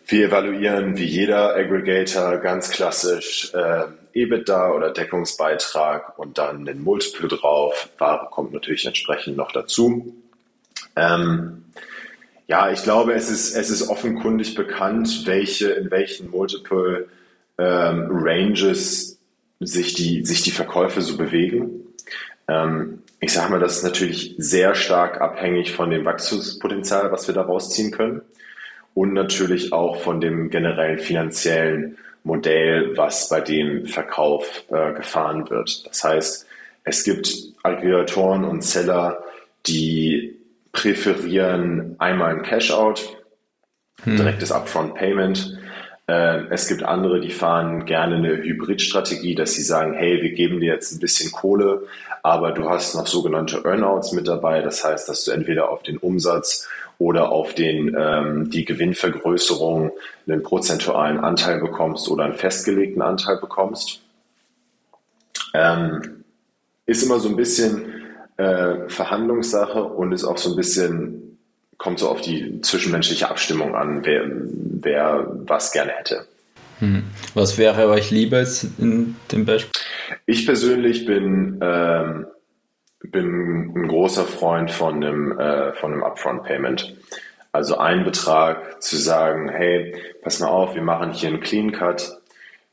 [0.07, 7.27] wir evaluieren wie jeder Aggregator ganz klassisch äh, EBITDA oder Deckungsbeitrag und dann den Multiple
[7.27, 7.89] drauf.
[7.97, 10.15] Ware kommt natürlich entsprechend noch dazu.
[10.95, 11.65] Ähm,
[12.47, 17.07] ja, ich glaube, es ist, es ist offenkundig bekannt, welche, in welchen Multiple
[17.57, 19.19] ähm, Ranges
[19.59, 21.87] sich die, sich die Verkäufe so bewegen.
[22.47, 27.35] Ähm, ich sage mal, das ist natürlich sehr stark abhängig von dem Wachstumspotenzial, was wir
[27.35, 28.21] da rausziehen können
[28.93, 35.87] und natürlich auch von dem generellen finanziellen Modell, was bei dem Verkauf äh, gefahren wird.
[35.87, 36.47] Das heißt,
[36.83, 39.23] es gibt Aggregatoren und Seller,
[39.65, 40.37] die
[40.71, 43.17] präferieren einmal ein Cash-out,
[44.03, 44.17] hm.
[44.17, 45.59] direktes Upfront Payment.
[46.07, 50.59] Äh, es gibt andere, die fahren gerne eine Hybrid-Strategie, dass sie sagen, hey, wir geben
[50.59, 51.87] dir jetzt ein bisschen Kohle,
[52.23, 54.61] aber du hast noch sogenannte Earnouts mit dabei.
[54.61, 56.67] Das heißt, dass du entweder auf den Umsatz
[57.01, 59.91] oder auf den, ähm, die Gewinnvergrößerung
[60.27, 64.01] einen prozentualen Anteil bekommst oder einen festgelegten Anteil bekommst.
[65.55, 66.23] Ähm,
[66.85, 68.03] ist immer so ein bisschen
[68.37, 71.39] äh, Verhandlungssache und ist auch so ein bisschen,
[71.77, 76.27] kommt so auf die zwischenmenschliche Abstimmung an, wer, wer was gerne hätte.
[76.77, 77.03] Hm.
[77.33, 79.71] Was wäre euch lieber jetzt in dem Beispiel?
[80.27, 82.27] Ich persönlich bin ähm,
[83.03, 86.95] bin ein großer Freund von einem, äh, von einem Upfront Payment.
[87.51, 92.17] Also ein Betrag zu sagen, hey, pass mal auf, wir machen hier einen Clean Cut,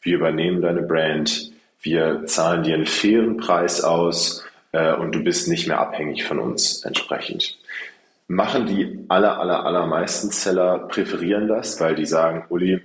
[0.02, 5.48] wir übernehmen deine Brand, wir zahlen dir einen fairen Preis aus äh, und du bist
[5.48, 7.58] nicht mehr abhängig von uns entsprechend.
[8.28, 12.80] Machen die aller, aller, allermeisten Seller präferieren das, weil die sagen, Uli,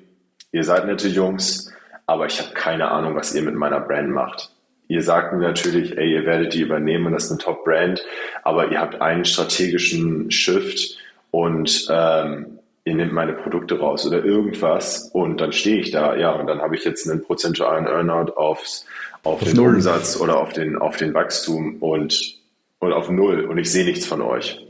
[0.52, 1.72] ihr seid nette Jungs,
[2.06, 4.53] aber ich habe keine Ahnung, was ihr mit meiner Brand macht.
[4.94, 8.06] Ihr sagt mir natürlich, ey, ihr werdet die übernehmen das ist eine Top-Brand,
[8.44, 11.00] aber ihr habt einen strategischen Shift
[11.32, 16.34] und ähm, ihr nehmt meine Produkte raus oder irgendwas und dann stehe ich da, ja,
[16.34, 18.86] und dann habe ich jetzt einen prozentualen Earnout aufs,
[19.24, 19.74] auf, auf den Null.
[19.74, 22.40] Umsatz oder auf den, auf den Wachstum und,
[22.78, 24.64] und auf Null und ich sehe nichts von euch.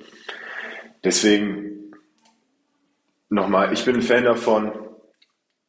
[1.03, 1.91] Deswegen
[3.27, 4.71] nochmal, ich bin ein Fan davon,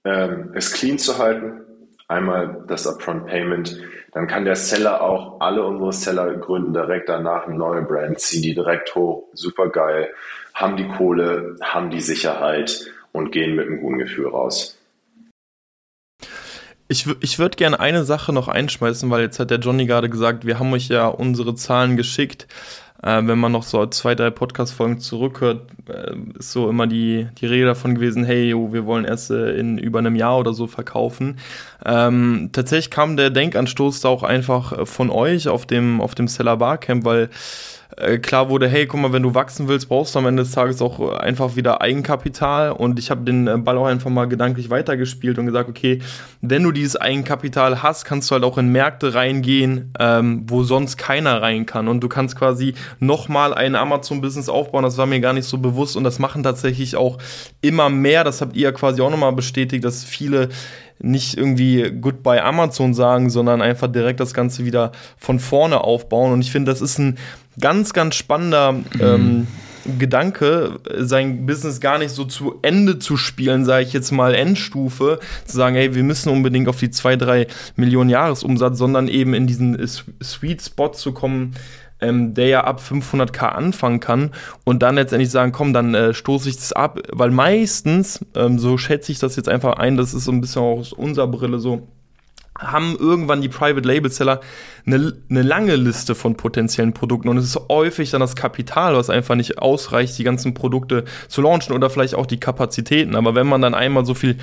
[0.04, 1.62] ähm, es clean zu halten.
[2.06, 3.80] Einmal das Upfront Payment,
[4.14, 8.42] dann kann der Seller auch, alle unsere Seller gründen direkt danach eine neue Brand, ziehen
[8.42, 10.14] die direkt hoch, super geil,
[10.54, 14.78] haben die Kohle, haben die Sicherheit und gehen mit einem guten Gefühl raus.
[16.86, 20.46] Ich, ich würde gerne eine Sache noch einschmeißen, weil jetzt hat der Johnny gerade gesagt,
[20.46, 22.46] wir haben euch ja unsere Zahlen geschickt.
[23.04, 27.46] Äh, wenn man noch so zwei, drei Podcast-Folgen zurückhört, äh, ist so immer die, die
[27.46, 30.66] Rede davon gewesen, hey, yo, wir wollen erst äh, in über einem Jahr oder so
[30.66, 31.36] verkaufen.
[31.84, 36.28] Ähm, tatsächlich kam der Denkanstoß da auch einfach äh, von euch auf dem, auf dem
[36.28, 37.28] Seller Barcamp, weil
[37.96, 40.52] äh, klar wurde, hey, guck mal, wenn du wachsen willst, brauchst du am Ende des
[40.52, 42.72] Tages auch einfach wieder Eigenkapital.
[42.72, 46.00] Und ich habe den äh, Ball auch einfach mal gedanklich weitergespielt und gesagt, okay,
[46.40, 50.96] wenn du dieses Eigenkapital hast, kannst du halt auch in Märkte reingehen, ähm, wo sonst
[50.96, 51.88] keiner rein kann.
[51.88, 54.82] Und du kannst quasi nochmal ein Amazon-Business aufbauen.
[54.82, 55.96] Das war mir gar nicht so bewusst.
[55.96, 57.18] Und das machen tatsächlich auch
[57.60, 58.24] immer mehr.
[58.24, 60.48] Das habt ihr ja quasi auch nochmal bestätigt, dass viele
[61.00, 66.32] nicht irgendwie Goodbye Amazon sagen, sondern einfach direkt das Ganze wieder von vorne aufbauen.
[66.32, 67.18] Und ich finde, das ist ein
[67.60, 68.84] ganz, ganz spannender mhm.
[69.00, 69.46] ähm,
[69.98, 75.18] Gedanke, sein Business gar nicht so zu Ende zu spielen, sage ich jetzt mal Endstufe,
[75.44, 79.46] zu sagen, hey, wir müssen unbedingt auf die 2, 3 Millionen Jahresumsatz, sondern eben in
[79.46, 81.54] diesen Sweet Spot zu kommen,
[82.00, 84.30] ähm, der ja ab 500k anfangen kann
[84.64, 88.78] und dann letztendlich sagen, komm, dann äh, stoße ich das ab, weil meistens, ähm, so
[88.78, 91.86] schätze ich das jetzt einfach ein, das ist so ein bisschen aus unserer Brille so,
[92.58, 94.40] haben irgendwann die Private Label Seller
[94.86, 99.10] eine, eine lange Liste von potenziellen Produkten und es ist häufig dann das Kapital, was
[99.10, 103.16] einfach nicht ausreicht, die ganzen Produkte zu launchen oder vielleicht auch die Kapazitäten.
[103.16, 104.38] Aber wenn man dann einmal so viel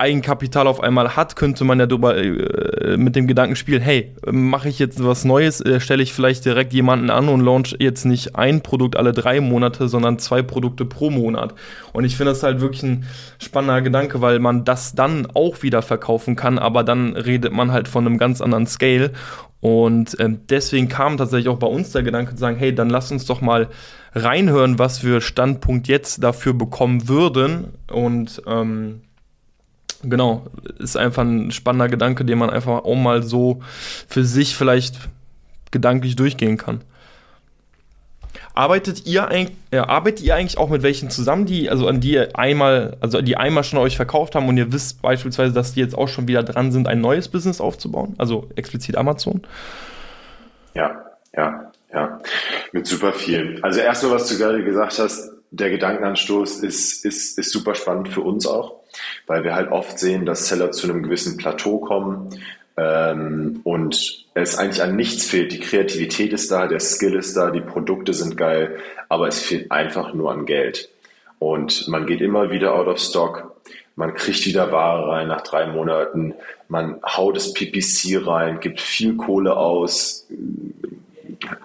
[0.00, 4.68] Eigenkapital auf einmal hat, könnte man ja darüber äh, mit dem Gedanken spielen, hey, mache
[4.68, 8.34] ich jetzt was Neues, äh, stelle ich vielleicht direkt jemanden an und launch jetzt nicht
[8.34, 11.54] ein Produkt alle drei Monate, sondern zwei Produkte pro Monat.
[11.92, 13.04] Und ich finde das halt wirklich ein
[13.38, 17.86] spannender Gedanke, weil man das dann auch wieder verkaufen kann, aber dann redet man halt
[17.86, 19.12] von einem ganz anderen Scale.
[19.60, 23.12] Und äh, deswegen kam tatsächlich auch bei uns der Gedanke zu sagen, hey, dann lass
[23.12, 23.68] uns doch mal
[24.14, 27.68] reinhören, was wir Standpunkt jetzt dafür bekommen würden.
[27.90, 29.02] Und ähm,
[30.02, 30.46] genau,
[30.78, 33.60] ist einfach ein spannender Gedanke, den man einfach auch mal so
[34.08, 34.96] für sich vielleicht
[35.70, 36.80] gedanklich durchgehen kann.
[38.54, 42.12] Arbeitet ihr, eigentlich, ja, arbeitet ihr eigentlich auch mit welchen zusammen, die, also an die
[42.12, 45.80] ihr einmal, also die einmal schon euch verkauft haben und ihr wisst beispielsweise, dass die
[45.80, 48.14] jetzt auch schon wieder dran sind, ein neues Business aufzubauen?
[48.18, 49.42] Also explizit Amazon?
[50.74, 52.20] Ja, ja, ja.
[52.72, 53.62] Mit super vielen.
[53.62, 58.20] Also erstmal, was du gerade gesagt hast, der Gedankenanstoß ist, ist, ist super spannend für
[58.20, 58.79] uns auch
[59.26, 62.30] weil wir halt oft sehen, dass Seller zu einem gewissen Plateau kommen
[62.76, 65.52] ähm, und es eigentlich an nichts fehlt.
[65.52, 69.70] Die Kreativität ist da, der Skill ist da, die Produkte sind geil, aber es fehlt
[69.70, 70.88] einfach nur an Geld.
[71.38, 73.60] Und man geht immer wieder out of stock,
[73.96, 76.34] man kriegt wieder Ware rein nach drei Monaten,
[76.68, 80.26] man haut das PPC rein, gibt viel Kohle aus,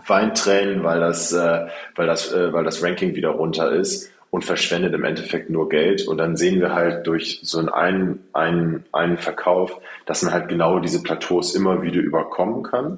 [0.07, 4.93] Weintränen, weil das, äh, weil das, äh, weil das Ranking wieder runter ist und verschwendet
[4.93, 6.05] im Endeffekt nur Geld.
[6.09, 10.79] Und dann sehen wir halt durch so einen, einen, einen Verkauf, dass man halt genau
[10.79, 12.97] diese Plateaus immer wieder überkommen kann.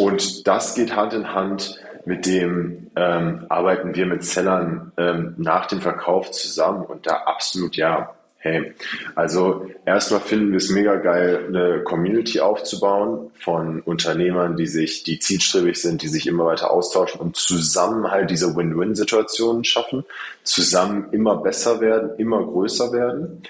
[0.00, 5.66] Und das geht Hand in Hand mit dem, ähm, arbeiten wir mit Sellern ähm, nach
[5.66, 8.72] dem Verkauf zusammen und da absolut ja Hey,
[9.14, 15.18] also erstmal finden wir es mega geil, eine Community aufzubauen von Unternehmern, die sich, die
[15.18, 20.06] zielstrebig sind, die sich immer weiter austauschen und zusammen halt diese Win-Win-Situationen schaffen,
[20.42, 23.42] zusammen immer besser werden, immer größer werden.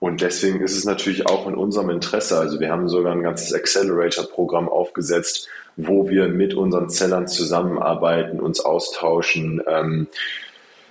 [0.00, 2.38] Und deswegen ist es natürlich auch in unserem Interesse.
[2.38, 8.60] Also wir haben sogar ein ganzes Accelerator-Programm aufgesetzt, wo wir mit unseren Zellern zusammenarbeiten, uns
[8.60, 10.06] austauschen, ähm,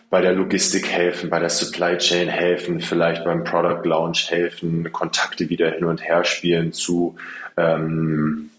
[0.10, 5.50] bei der Logistik helfen, bei der Supply Chain helfen, vielleicht beim Product Launch helfen, Kontakte
[5.50, 7.18] wieder hin und her spielen zu,
[7.58, 8.50] ähm,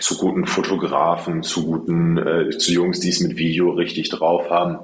[0.00, 4.78] zu guten Fotografen, zu guten, äh, zu Jungs, die es mit Video richtig drauf haben,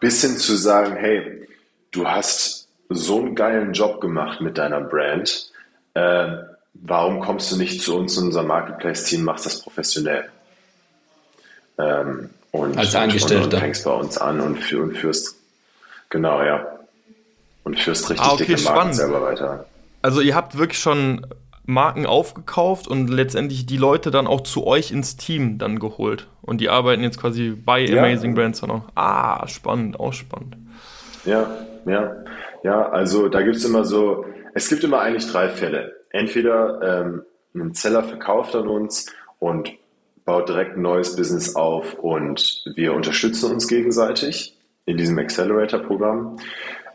[0.00, 1.46] bis hin zu sagen, hey,
[1.92, 5.52] du hast so einen geilen Job gemacht mit deiner Brand,
[5.94, 6.32] äh,
[6.74, 10.24] warum kommst du nicht zu uns in unser Marketplace-Team, machst das professionell?
[11.78, 13.44] Ähm, und, Als Angestellter.
[13.44, 15.39] Und, und fängst bei uns an und, für, und führst
[16.10, 16.66] Genau, ja.
[17.64, 18.94] Und führst richtig ah, okay, dicke Marken spannend.
[18.96, 19.66] selber weiter.
[20.02, 21.26] Also ihr habt wirklich schon
[21.64, 26.26] Marken aufgekauft und letztendlich die Leute dann auch zu euch ins Team dann geholt.
[26.42, 28.02] Und die arbeiten jetzt quasi bei ja.
[28.02, 28.82] Amazing Brands dann auch.
[28.94, 30.56] Ah, spannend, auch spannend.
[31.24, 31.48] Ja,
[31.86, 32.16] ja,
[32.64, 35.96] ja, also da gibt es immer so, es gibt immer eigentlich drei Fälle.
[36.10, 37.22] Entweder ähm,
[37.54, 39.06] ein Seller verkauft an uns
[39.38, 39.70] und
[40.24, 46.38] baut direkt ein neues Business auf und wir unterstützen uns gegenseitig in diesem Accelerator-Programm.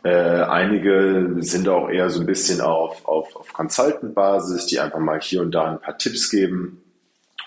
[0.04, 5.20] Äh, einige sind auch eher so ein bisschen auf, auf, auf Consultant-Basis, die einfach mal
[5.20, 6.82] hier und da ein paar Tipps geben.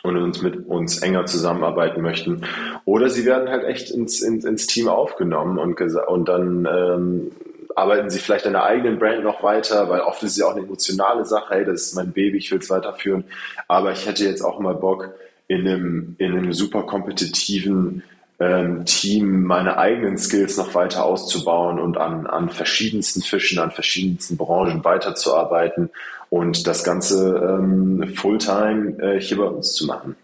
[0.03, 2.43] und uns mit uns enger zusammenarbeiten möchten.
[2.85, 7.33] Oder sie werden halt echt ins, ins, ins Team aufgenommen und, und dann ähm,
[7.75, 10.57] arbeiten sie vielleicht an der eigenen Brand noch weiter, weil oft ist es ja auch
[10.57, 13.25] eine emotionale Sache, hey, das ist mein Baby, ich will es weiterführen.
[13.69, 15.11] Aber ich hätte jetzt auch mal Bock,
[15.47, 18.03] in einem, in einem super kompetitiven
[18.41, 24.37] ähm, Team meine eigenen Skills noch weiter auszubauen und an, an verschiedensten Fischen, an verschiedensten
[24.37, 25.91] Branchen weiterzuarbeiten
[26.31, 30.15] und das Ganze ähm, Fulltime äh, hier bei uns zu machen.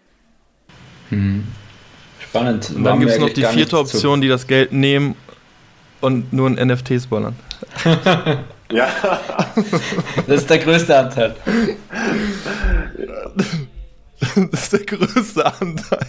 [1.09, 1.45] Mhm.
[2.19, 2.71] Spannend.
[2.75, 5.15] Und dann gibt es noch die vierte Option, die das Geld nehmen
[6.01, 7.35] und nur in NFTs ballern.
[8.71, 8.87] ja.
[10.27, 11.35] Das ist der größte Anteil.
[14.51, 16.07] Das ist der größte Anteil.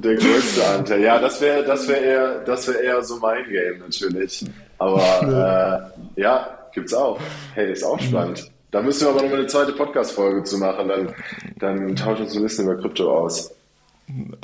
[0.00, 1.02] Der größte Anteil.
[1.02, 4.44] Ja, das wäre das wär eher, wär eher so mein Game natürlich.
[4.78, 7.20] Aber äh, ja, gibt's auch.
[7.54, 8.50] Hey, ist auch spannend.
[8.70, 10.88] Da müssen wir aber noch eine zweite Podcast-Folge zu machen.
[10.88, 11.14] Dann,
[11.58, 13.52] dann tauschen wir uns ein bisschen über Krypto aus.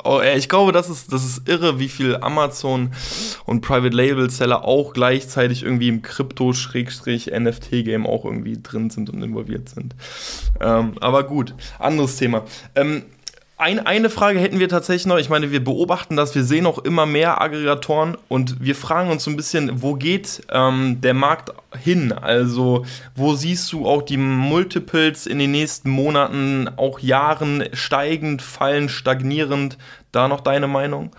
[0.03, 2.91] Oh, ich glaube, das ist, das ist irre, wie viel Amazon
[3.45, 9.69] und Private Label Seller auch gleichzeitig irgendwie im Krypto-NFT-Game auch irgendwie drin sind und involviert
[9.69, 9.95] sind.
[10.59, 12.45] Ähm, aber gut, anderes Thema.
[12.75, 13.03] Ähm,
[13.59, 15.17] ein, eine Frage hätten wir tatsächlich noch.
[15.17, 19.25] Ich meine, wir beobachten das, wir sehen auch immer mehr Aggregatoren und wir fragen uns
[19.25, 22.13] so ein bisschen, wo geht ähm, der Markt hin?
[22.13, 28.91] Also, wo siehst du auch die Multiples in den nächsten Monaten, auch Jahren steigend, fallend,
[28.91, 29.77] stagnierend?
[30.13, 31.11] Da noch deine Meinung?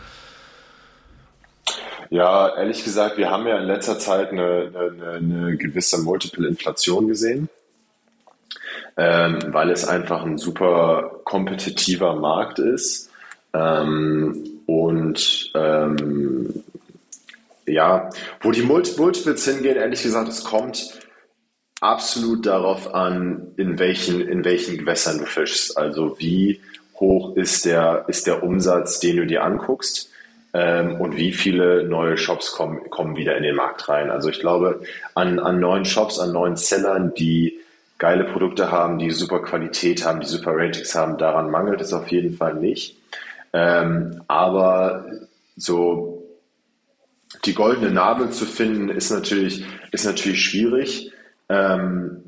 [2.09, 7.51] Ja, ehrlich gesagt, wir haben ja in letzter Zeit eine, eine, eine gewisse Multiple-Inflation gesehen
[8.97, 13.11] ähm, weil es einfach ein super kompetitiver Markt ist.
[13.53, 16.63] Ähm, und ähm,
[17.67, 21.01] ja, wo die Multiples hingehen, ehrlich gesagt, es kommt
[21.81, 25.77] absolut darauf an, in welchen, in welchen Gewässern du fischst.
[25.77, 26.61] Also wie
[26.95, 30.11] hoch ist der, ist der Umsatz, den du dir anguckst
[30.53, 34.11] ähm, und wie viele neue Shops kommen, kommen wieder in den Markt rein.
[34.11, 34.83] Also ich glaube,
[35.15, 37.59] an, an neuen Shops, an neuen Sellern, die
[38.01, 42.09] geile Produkte haben, die super Qualität haben, die super Ratings haben, daran mangelt es auf
[42.09, 42.97] jeden Fall nicht.
[43.53, 45.05] Ähm, aber
[45.57, 46.25] so
[47.45, 51.13] die goldene Nadel zu finden, ist natürlich, ist natürlich schwierig.
[51.51, 52.25] Ähm,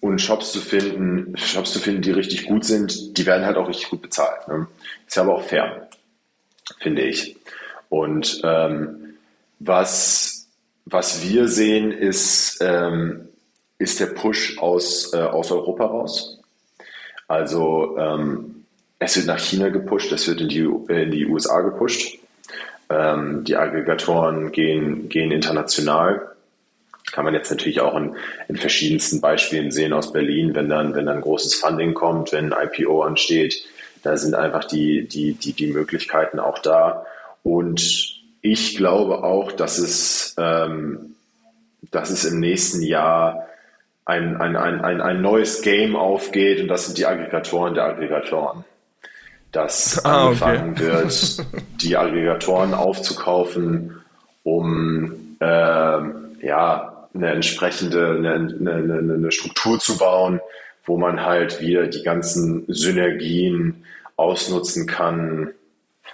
[0.00, 3.68] und Shops zu finden, Shops zu finden, die richtig gut sind, die werden halt auch
[3.68, 4.48] richtig gut bezahlt.
[4.48, 4.68] Ne?
[5.06, 5.88] Ist ja aber auch fair,
[6.80, 7.36] finde ich.
[7.90, 9.16] Und ähm,
[9.58, 10.48] was,
[10.86, 13.27] was wir sehen, ist, ähm,
[13.78, 16.40] ist der Push aus, äh, aus Europa raus.
[17.28, 18.64] Also ähm,
[18.98, 22.18] es wird nach China gepusht, es wird in die, in die USA gepusht.
[22.90, 26.34] Ähm, die Aggregatoren gehen, gehen international.
[27.12, 28.16] Kann man jetzt natürlich auch in,
[28.48, 32.68] in verschiedensten Beispielen sehen aus Berlin, wenn dann, wenn dann großes Funding kommt, wenn ein
[32.68, 33.64] IPO ansteht.
[34.02, 37.06] Da sind einfach die, die, die, die Möglichkeiten auch da.
[37.42, 41.14] Und ich glaube auch, dass es, ähm,
[41.90, 43.48] dass es im nächsten Jahr
[44.08, 48.64] ein, ein, ein, ein, ein neues Game aufgeht und das sind die Aggregatoren der Aggregatoren.
[49.52, 50.80] Dass ah, angefangen okay.
[50.80, 51.46] wird,
[51.82, 54.00] die Aggregatoren aufzukaufen,
[54.44, 60.40] um äh, ja, eine entsprechende eine, eine, eine Struktur zu bauen,
[60.86, 63.84] wo man halt wieder die ganzen Synergien
[64.16, 65.50] ausnutzen kann,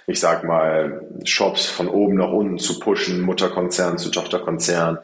[0.05, 4.99] ich sag mal, Shops von oben nach unten zu pushen, Mutterkonzern zu Tochterkonzern,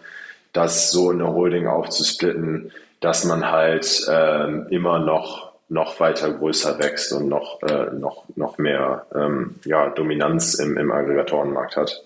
[0.53, 6.79] das so in eine Holding aufzusplitten, dass man halt ähm, immer noch, noch weiter größer
[6.79, 12.03] wächst und noch, äh, noch, noch mehr ähm, ja, Dominanz im, im Aggregatorenmarkt hat.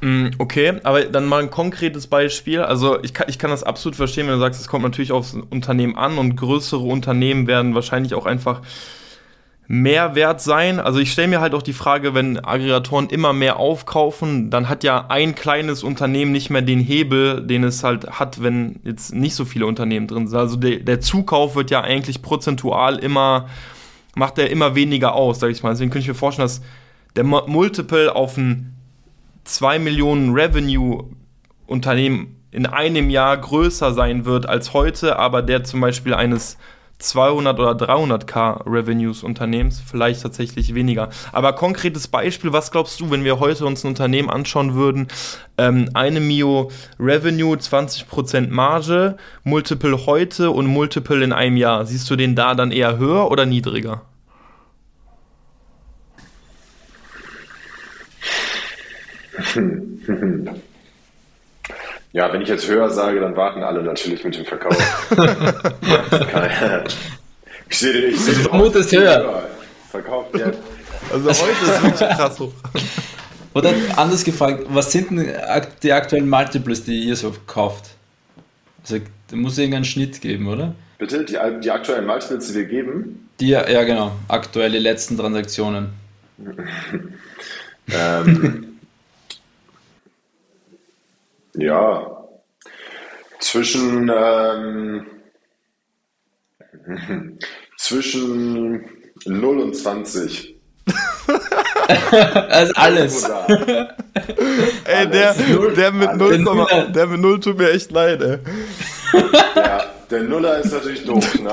[0.00, 2.60] Mm, okay, aber dann mal ein konkretes Beispiel.
[2.60, 5.36] Also ich kann, ich kann das absolut verstehen, wenn du sagst, es kommt natürlich aufs
[5.50, 8.62] Unternehmen an und größere Unternehmen werden wahrscheinlich auch einfach
[9.70, 10.80] mehr wert sein.
[10.80, 14.82] Also ich stelle mir halt auch die Frage, wenn Aggregatoren immer mehr aufkaufen, dann hat
[14.82, 19.34] ja ein kleines Unternehmen nicht mehr den Hebel, den es halt hat, wenn jetzt nicht
[19.34, 20.38] so viele Unternehmen drin sind.
[20.38, 23.46] Also der, der Zukauf wird ja eigentlich prozentual immer,
[24.16, 25.70] macht er immer weniger aus, sag ich mal.
[25.70, 26.62] Deswegen könnte ich mir vorstellen, dass
[27.14, 28.74] der Multiple auf ein
[29.44, 31.10] 2 Millionen Revenue
[31.66, 36.56] Unternehmen in einem Jahr größer sein wird als heute, aber der zum Beispiel eines
[36.98, 41.10] 200 oder 300k Revenues Unternehmens, vielleicht tatsächlich weniger.
[41.32, 45.08] Aber konkretes Beispiel, was glaubst du, wenn wir heute uns ein Unternehmen anschauen würden,
[45.58, 52.16] ähm, eine Mio Revenue, 20% Marge, Multiple heute und Multiple in einem Jahr, siehst du
[52.16, 54.02] den da dann eher höher oder niedriger?
[62.12, 64.76] Ja, wenn ich jetzt höher sage, dann warten alle natürlich mit dem Verkauf.
[67.70, 69.46] Ich sehe den, ich sehe den vermute es höher.
[69.90, 70.58] Verkauft jetzt.
[71.12, 72.52] Also heute ist wirklich krass hoch.
[73.54, 75.34] Oder anders gefragt, was sind denn
[75.82, 77.90] die aktuellen Multiples, die ihr so kauft?
[78.82, 78.98] Also
[79.30, 80.74] da muss es irgendeinen Schnitt geben, oder?
[80.98, 81.24] Bitte?
[81.24, 83.28] Die, die aktuellen Multiples, die wir geben?
[83.40, 85.90] Die, ja genau, aktuelle letzten Transaktionen.
[87.92, 88.77] ähm,
[91.58, 92.24] ja,
[93.40, 95.06] zwischen ähm,
[97.76, 98.84] zwischen
[99.26, 100.56] 0 und 20.
[102.48, 103.24] also alles.
[104.84, 105.34] ey, der,
[105.76, 106.44] der, mit 0,
[106.94, 108.38] der mit 0 tut mir echt leid, ey.
[109.56, 111.52] Ja, der Nuller ist natürlich doof, ne?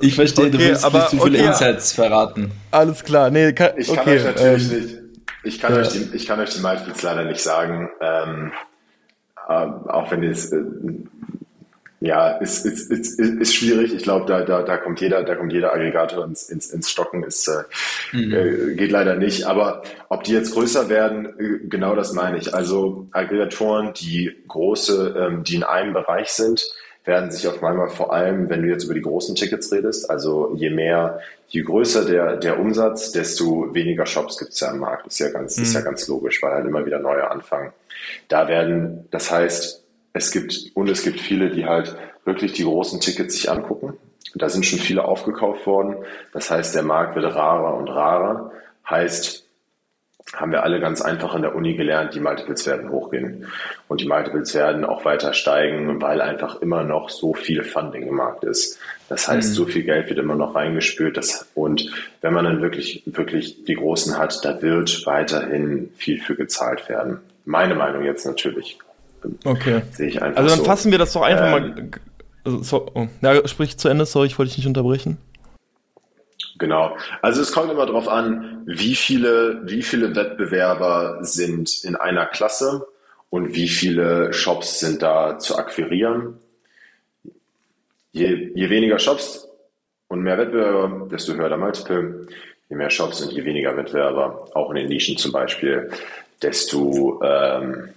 [0.00, 2.52] ich verstehe, okay, du willst aber, nicht zu viele okay, Insights verraten.
[2.70, 5.09] Alles klar, nee, kann, ich kann okay, euch natürlich ähm, nicht.
[5.42, 5.80] Ich kann, ja.
[5.80, 8.52] euch die, ich kann euch die Multiples leider nicht sagen, ähm,
[9.48, 10.62] äh, auch wenn es äh,
[12.02, 13.92] ja, ist, ist, ist, ist schwierig.
[13.94, 17.22] Ich glaube, da, da, da kommt jeder, da kommt jeder Aggregator ins, ins, ins Stocken.
[17.24, 18.32] Ist, äh, mhm.
[18.32, 19.44] äh, geht leider nicht.
[19.44, 22.54] Aber ob die jetzt größer werden, äh, genau das meine ich.
[22.54, 26.64] Also Aggregatoren, die große, ähm, die in einem Bereich sind,
[27.04, 30.52] werden sich auf einmal vor allem, wenn du jetzt über die großen Tickets redest, also
[30.54, 35.06] je mehr, je größer der, der Umsatz, desto weniger Shops gibt es ja im Markt.
[35.06, 35.62] Ist ja ganz, mhm.
[35.62, 35.84] ist ja mhm.
[35.84, 37.72] ganz logisch, weil halt immer wieder neue anfangen.
[38.28, 39.82] Da werden, das heißt,
[40.12, 43.94] es gibt, und es gibt viele, die halt wirklich die großen Tickets sich angucken.
[44.34, 45.96] Da sind schon viele aufgekauft worden.
[46.32, 48.52] Das heißt, der Markt wird rarer und rarer.
[48.88, 49.39] Heißt,
[50.34, 53.46] haben wir alle ganz einfach in der Uni gelernt, die Multiples werden hochgehen.
[53.88, 58.14] Und die Multiples werden auch weiter steigen, weil einfach immer noch so viel Funding im
[58.14, 58.78] Markt ist.
[59.08, 59.54] Das heißt, mhm.
[59.54, 61.16] so viel Geld wird immer noch reingespült.
[61.16, 61.90] Das, und
[62.20, 67.18] wenn man dann wirklich, wirklich die Großen hat, da wird weiterhin viel für gezahlt werden.
[67.44, 68.78] Meine Meinung jetzt natürlich.
[69.44, 69.82] Okay.
[69.90, 70.64] Sehe ich einfach Also dann so.
[70.64, 71.90] fassen wir das doch einfach ähm, mal.
[72.44, 73.08] Also, so, oh.
[73.20, 75.18] Ja, sprich zu Ende, sorry, ich wollte dich nicht unterbrechen.
[76.60, 76.94] Genau.
[77.22, 82.86] Also es kommt immer darauf an, wie viele, wie viele Wettbewerber sind in einer Klasse
[83.30, 86.38] und wie viele Shops sind da zu akquirieren.
[88.12, 89.48] Je, je weniger Shops
[90.08, 92.26] und mehr Wettbewerber, desto höher der Multiple.
[92.68, 95.90] Je mehr Shops und je weniger Wettbewerber, auch in den Nischen zum Beispiel,
[96.42, 97.94] desto ähm,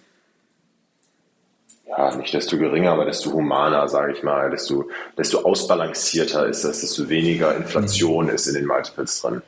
[1.98, 6.82] ja, nicht desto geringer, aber desto humaner, sage ich mal, desto, desto ausbalancierter ist das,
[6.82, 9.42] desto weniger Inflation ist in den Multiples drin.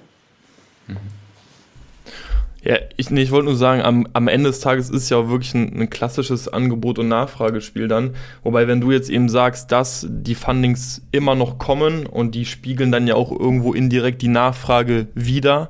[2.66, 5.30] Ja, ich, nee, ich wollte nur sagen, am, am Ende des Tages ist ja auch
[5.30, 8.16] wirklich ein, ein klassisches Angebot- und Nachfragespiel dann.
[8.41, 12.91] Wobei, wenn du jetzt eben sagst, dass die Fundings immer noch kommen und die spiegeln
[12.91, 15.70] dann ja auch irgendwo indirekt die Nachfrage wieder.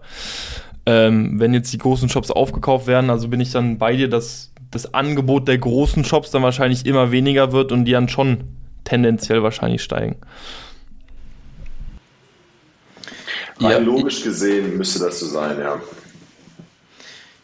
[0.86, 4.53] Ähm, wenn jetzt die großen Shops aufgekauft werden, also bin ich dann bei dir, dass
[4.76, 8.43] das Angebot der großen Shops dann wahrscheinlich immer weniger wird und die dann schon
[8.84, 10.17] tendenziell wahrscheinlich steigen.
[13.59, 15.80] Rein ja, logisch gesehen müsste das so sein, ja.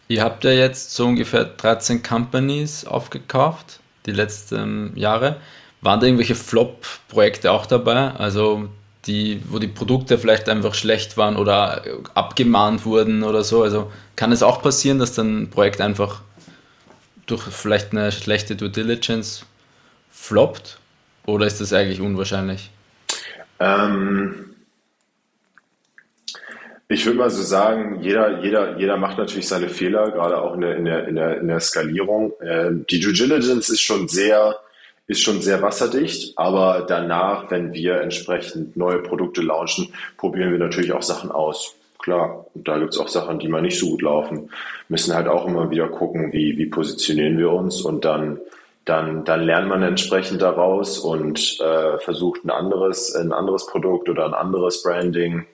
[0.09, 5.37] Ihr habt ja jetzt so ungefähr 13 Companies aufgekauft, die letzten Jahre.
[5.79, 8.11] Waren da irgendwelche Flop-Projekte auch dabei?
[8.11, 8.67] Also
[9.05, 11.81] die, wo die Produkte vielleicht einfach schlecht waren oder
[12.13, 13.63] abgemahnt wurden oder so.
[13.63, 16.21] Also kann es auch passieren, dass dann ein Projekt einfach
[17.31, 19.45] durch vielleicht eine schlechte Due Diligence
[20.09, 20.79] floppt?
[21.25, 22.69] Oder ist das eigentlich unwahrscheinlich?
[23.59, 24.55] Ähm,
[26.87, 30.61] ich würde mal so sagen, jeder, jeder, jeder macht natürlich seine Fehler, gerade auch in
[30.61, 32.33] der, in der, in der, in der Skalierung.
[32.43, 34.57] Ähm, die Due Diligence ist schon sehr,
[35.07, 40.91] ist schon sehr wasserdicht, aber danach, wenn wir entsprechend neue Produkte launchen, probieren wir natürlich
[40.91, 44.49] auch Sachen aus klar, da gibt es auch Sachen, die mal nicht so gut laufen.
[44.89, 48.39] Müssen halt auch immer wieder gucken, wie, wie positionieren wir uns und dann,
[48.85, 54.25] dann, dann lernt man entsprechend daraus und äh, versucht ein anderes, ein anderes Produkt oder
[54.25, 55.45] ein anderes Branding.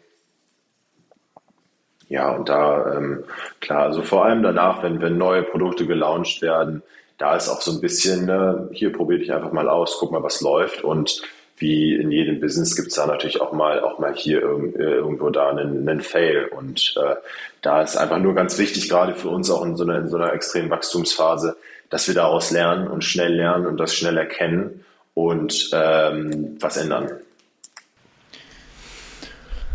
[2.10, 3.24] Ja, und da, ähm,
[3.60, 6.82] klar, also vor allem danach, wenn, wenn neue Produkte gelauncht werden,
[7.18, 10.24] da ist auch so ein bisschen, äh, hier probiere ich einfach mal aus, guck mal,
[10.24, 11.22] was läuft und
[11.58, 15.30] wie in jedem Business gibt es da natürlich auch mal, auch mal hier äh, irgendwo
[15.30, 16.46] da einen, einen Fail.
[16.46, 17.16] Und äh,
[17.62, 20.18] da ist einfach nur ganz wichtig, gerade für uns auch in so, einer, in so
[20.18, 21.58] einer extremen Wachstumsphase,
[21.90, 24.84] dass wir daraus lernen und schnell lernen und das schnell erkennen
[25.16, 27.10] und ähm, was ändern.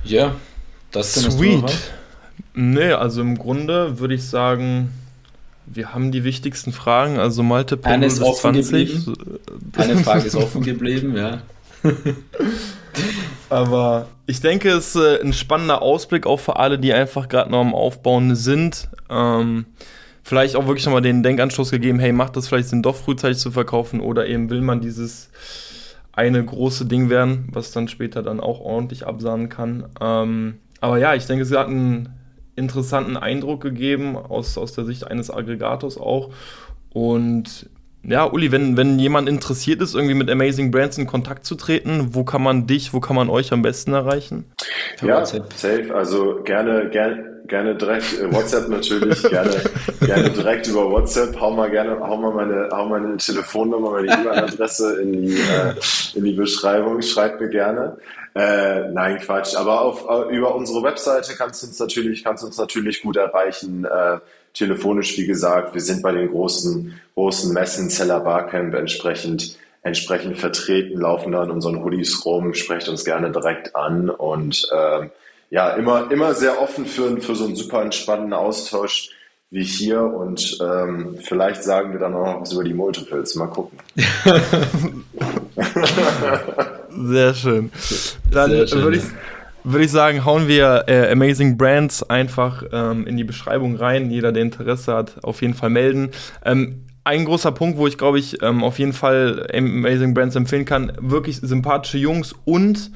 [0.04, 0.36] Ja,
[0.92, 1.64] das ist Sweet.
[2.54, 4.90] Nee, also im Grunde würde ich sagen,
[5.66, 8.70] wir haben die wichtigsten Fragen, also Malte Eine ist offen 20.
[8.70, 9.16] geblieben.
[9.76, 11.42] Eine Frage ist offen geblieben, ja.
[13.50, 17.50] Aber ich denke, es ist äh, ein spannender Ausblick auch für alle, die einfach gerade
[17.50, 18.88] noch am Aufbauen sind.
[19.10, 19.66] Ähm,
[20.22, 23.50] vielleicht auch wirklich nochmal den Denkanstoß gegeben, hey, macht das vielleicht Sinn, doch frühzeitig zu
[23.50, 25.30] verkaufen oder eben will man dieses
[26.12, 29.86] eine große Ding werden, was dann später dann auch ordentlich absahnen kann.
[30.00, 32.10] Ähm, aber ja, ich denke, sie hat einen
[32.54, 36.30] interessanten Eindruck gegeben, aus, aus der Sicht eines Aggregators auch.
[36.90, 37.70] Und
[38.04, 42.14] ja, Uli, wenn, wenn jemand interessiert ist, irgendwie mit Amazing Brands in Kontakt zu treten,
[42.14, 44.44] wo kann man dich, wo kann man euch am besten erreichen?
[45.00, 45.52] Ja, WhatsApp.
[45.52, 45.94] safe.
[45.94, 49.54] Also gerne, gerne, gerne direkt, äh, WhatsApp natürlich, gerne,
[50.00, 51.40] gerne direkt über WhatsApp.
[51.40, 55.74] Hau mal gerne, hau mal meine, hau meine Telefonnummer, meine E-Mail-Adresse in die, äh,
[56.14, 57.02] in die Beschreibung.
[57.02, 57.98] Schreibt mir gerne.
[58.34, 59.54] Äh, nein, Quatsch.
[59.54, 63.84] Aber auf, äh, über unsere Webseite kannst du uns natürlich, kannst uns natürlich gut erreichen.
[63.84, 64.18] Äh,
[64.54, 71.00] telefonisch, wie gesagt, wir sind bei den großen, großen Messen, Zeller Barcamp entsprechend, entsprechend vertreten,
[71.00, 75.10] laufen da in unseren Hoodies rum, sprecht uns gerne direkt an und ähm,
[75.50, 79.10] ja, immer, immer sehr offen für, für so einen super entspannten Austausch
[79.52, 83.34] wie hier und ähm, vielleicht sagen wir dann auch noch was über die Multiples.
[83.34, 83.78] Mal gucken.
[86.88, 87.70] Sehr schön.
[88.30, 89.02] Dann würde ich,
[89.64, 94.10] würd ich sagen, hauen wir äh, Amazing Brands einfach ähm, in die Beschreibung rein.
[94.10, 96.10] Jeder, der Interesse hat, auf jeden Fall melden.
[96.44, 100.64] Ähm, ein großer Punkt, wo ich glaube ich ähm, auf jeden Fall Amazing Brands empfehlen
[100.64, 102.92] kann, wirklich sympathische Jungs und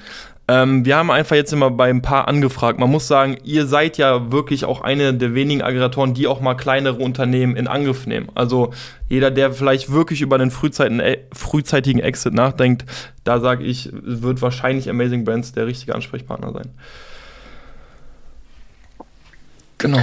[0.49, 2.78] ähm, wir haben einfach jetzt immer bei ein paar angefragt.
[2.78, 6.55] Man muss sagen, ihr seid ja wirklich auch eine der wenigen Aggregatoren, die auch mal
[6.55, 8.28] kleinere Unternehmen in Angriff nehmen.
[8.36, 8.72] Also
[9.09, 12.84] jeder, der vielleicht wirklich über den frühzeitigen, äh, frühzeitigen Exit nachdenkt,
[13.24, 16.70] da sage ich, wird wahrscheinlich Amazing Brands der richtige Ansprechpartner sein.
[19.78, 20.03] Genau.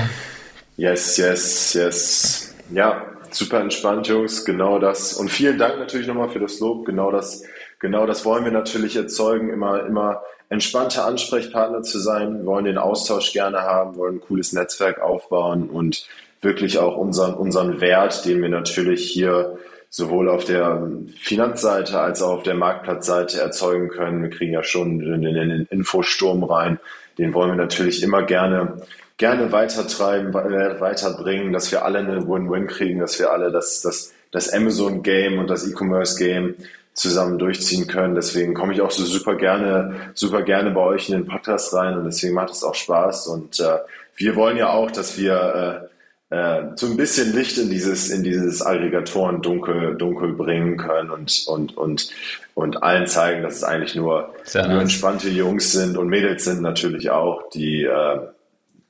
[0.75, 2.55] Yes, yes, yes.
[2.71, 4.43] Ja, super entspannt, Jungs.
[4.43, 5.13] Genau das.
[5.13, 6.85] Und vielen Dank natürlich nochmal für das Lob.
[6.85, 7.43] Genau das,
[7.83, 9.49] genau das wollen wir natürlich erzeugen.
[9.49, 12.39] Immer, immer entspannter Ansprechpartner zu sein.
[12.39, 16.07] Wir wollen den Austausch gerne haben, wollen ein cooles Netzwerk aufbauen und
[16.41, 19.57] wirklich auch unseren, unseren Wert, den wir natürlich hier
[19.89, 24.23] sowohl auf der Finanzseite als auch auf der Marktplatzseite erzeugen können.
[24.23, 26.79] Wir kriegen ja schon den Infosturm rein.
[27.17, 28.81] Den wollen wir natürlich immer gerne,
[29.17, 34.51] gerne weitertreiben, weiterbringen, dass wir alle eine Win-Win kriegen, dass wir alle das, das, das
[34.51, 36.55] Amazon-Game und das E-Commerce-Game
[36.93, 38.15] zusammen durchziehen können.
[38.15, 41.97] Deswegen komme ich auch so super gerne, super gerne bei euch in den Podcast rein
[41.97, 43.27] und deswegen macht es auch Spaß.
[43.27, 43.79] Und äh,
[44.15, 45.89] wir wollen ja auch, dass wir
[46.31, 51.09] äh, äh, so ein bisschen Licht in dieses, in dieses Aggregatoren dunkel, dunkel bringen können
[51.09, 52.09] und, und, und,
[52.53, 57.09] und allen zeigen, dass es eigentlich nur, nur entspannte Jungs sind und Mädels sind natürlich
[57.09, 58.19] auch, die, äh,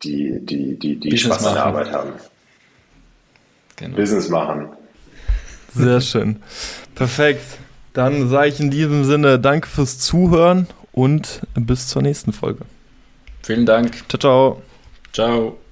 [0.04, 2.14] die, die, die, die Spaß an der Arbeit haben.
[3.78, 3.96] Genau.
[3.96, 4.70] Business machen.
[5.74, 6.42] Sehr schön.
[6.96, 7.63] Perfekt.
[7.94, 12.66] Dann sage ich in diesem Sinne danke fürs Zuhören und bis zur nächsten Folge.
[13.44, 14.04] Vielen Dank.
[14.10, 14.62] Ciao, ciao.
[15.12, 15.63] Ciao.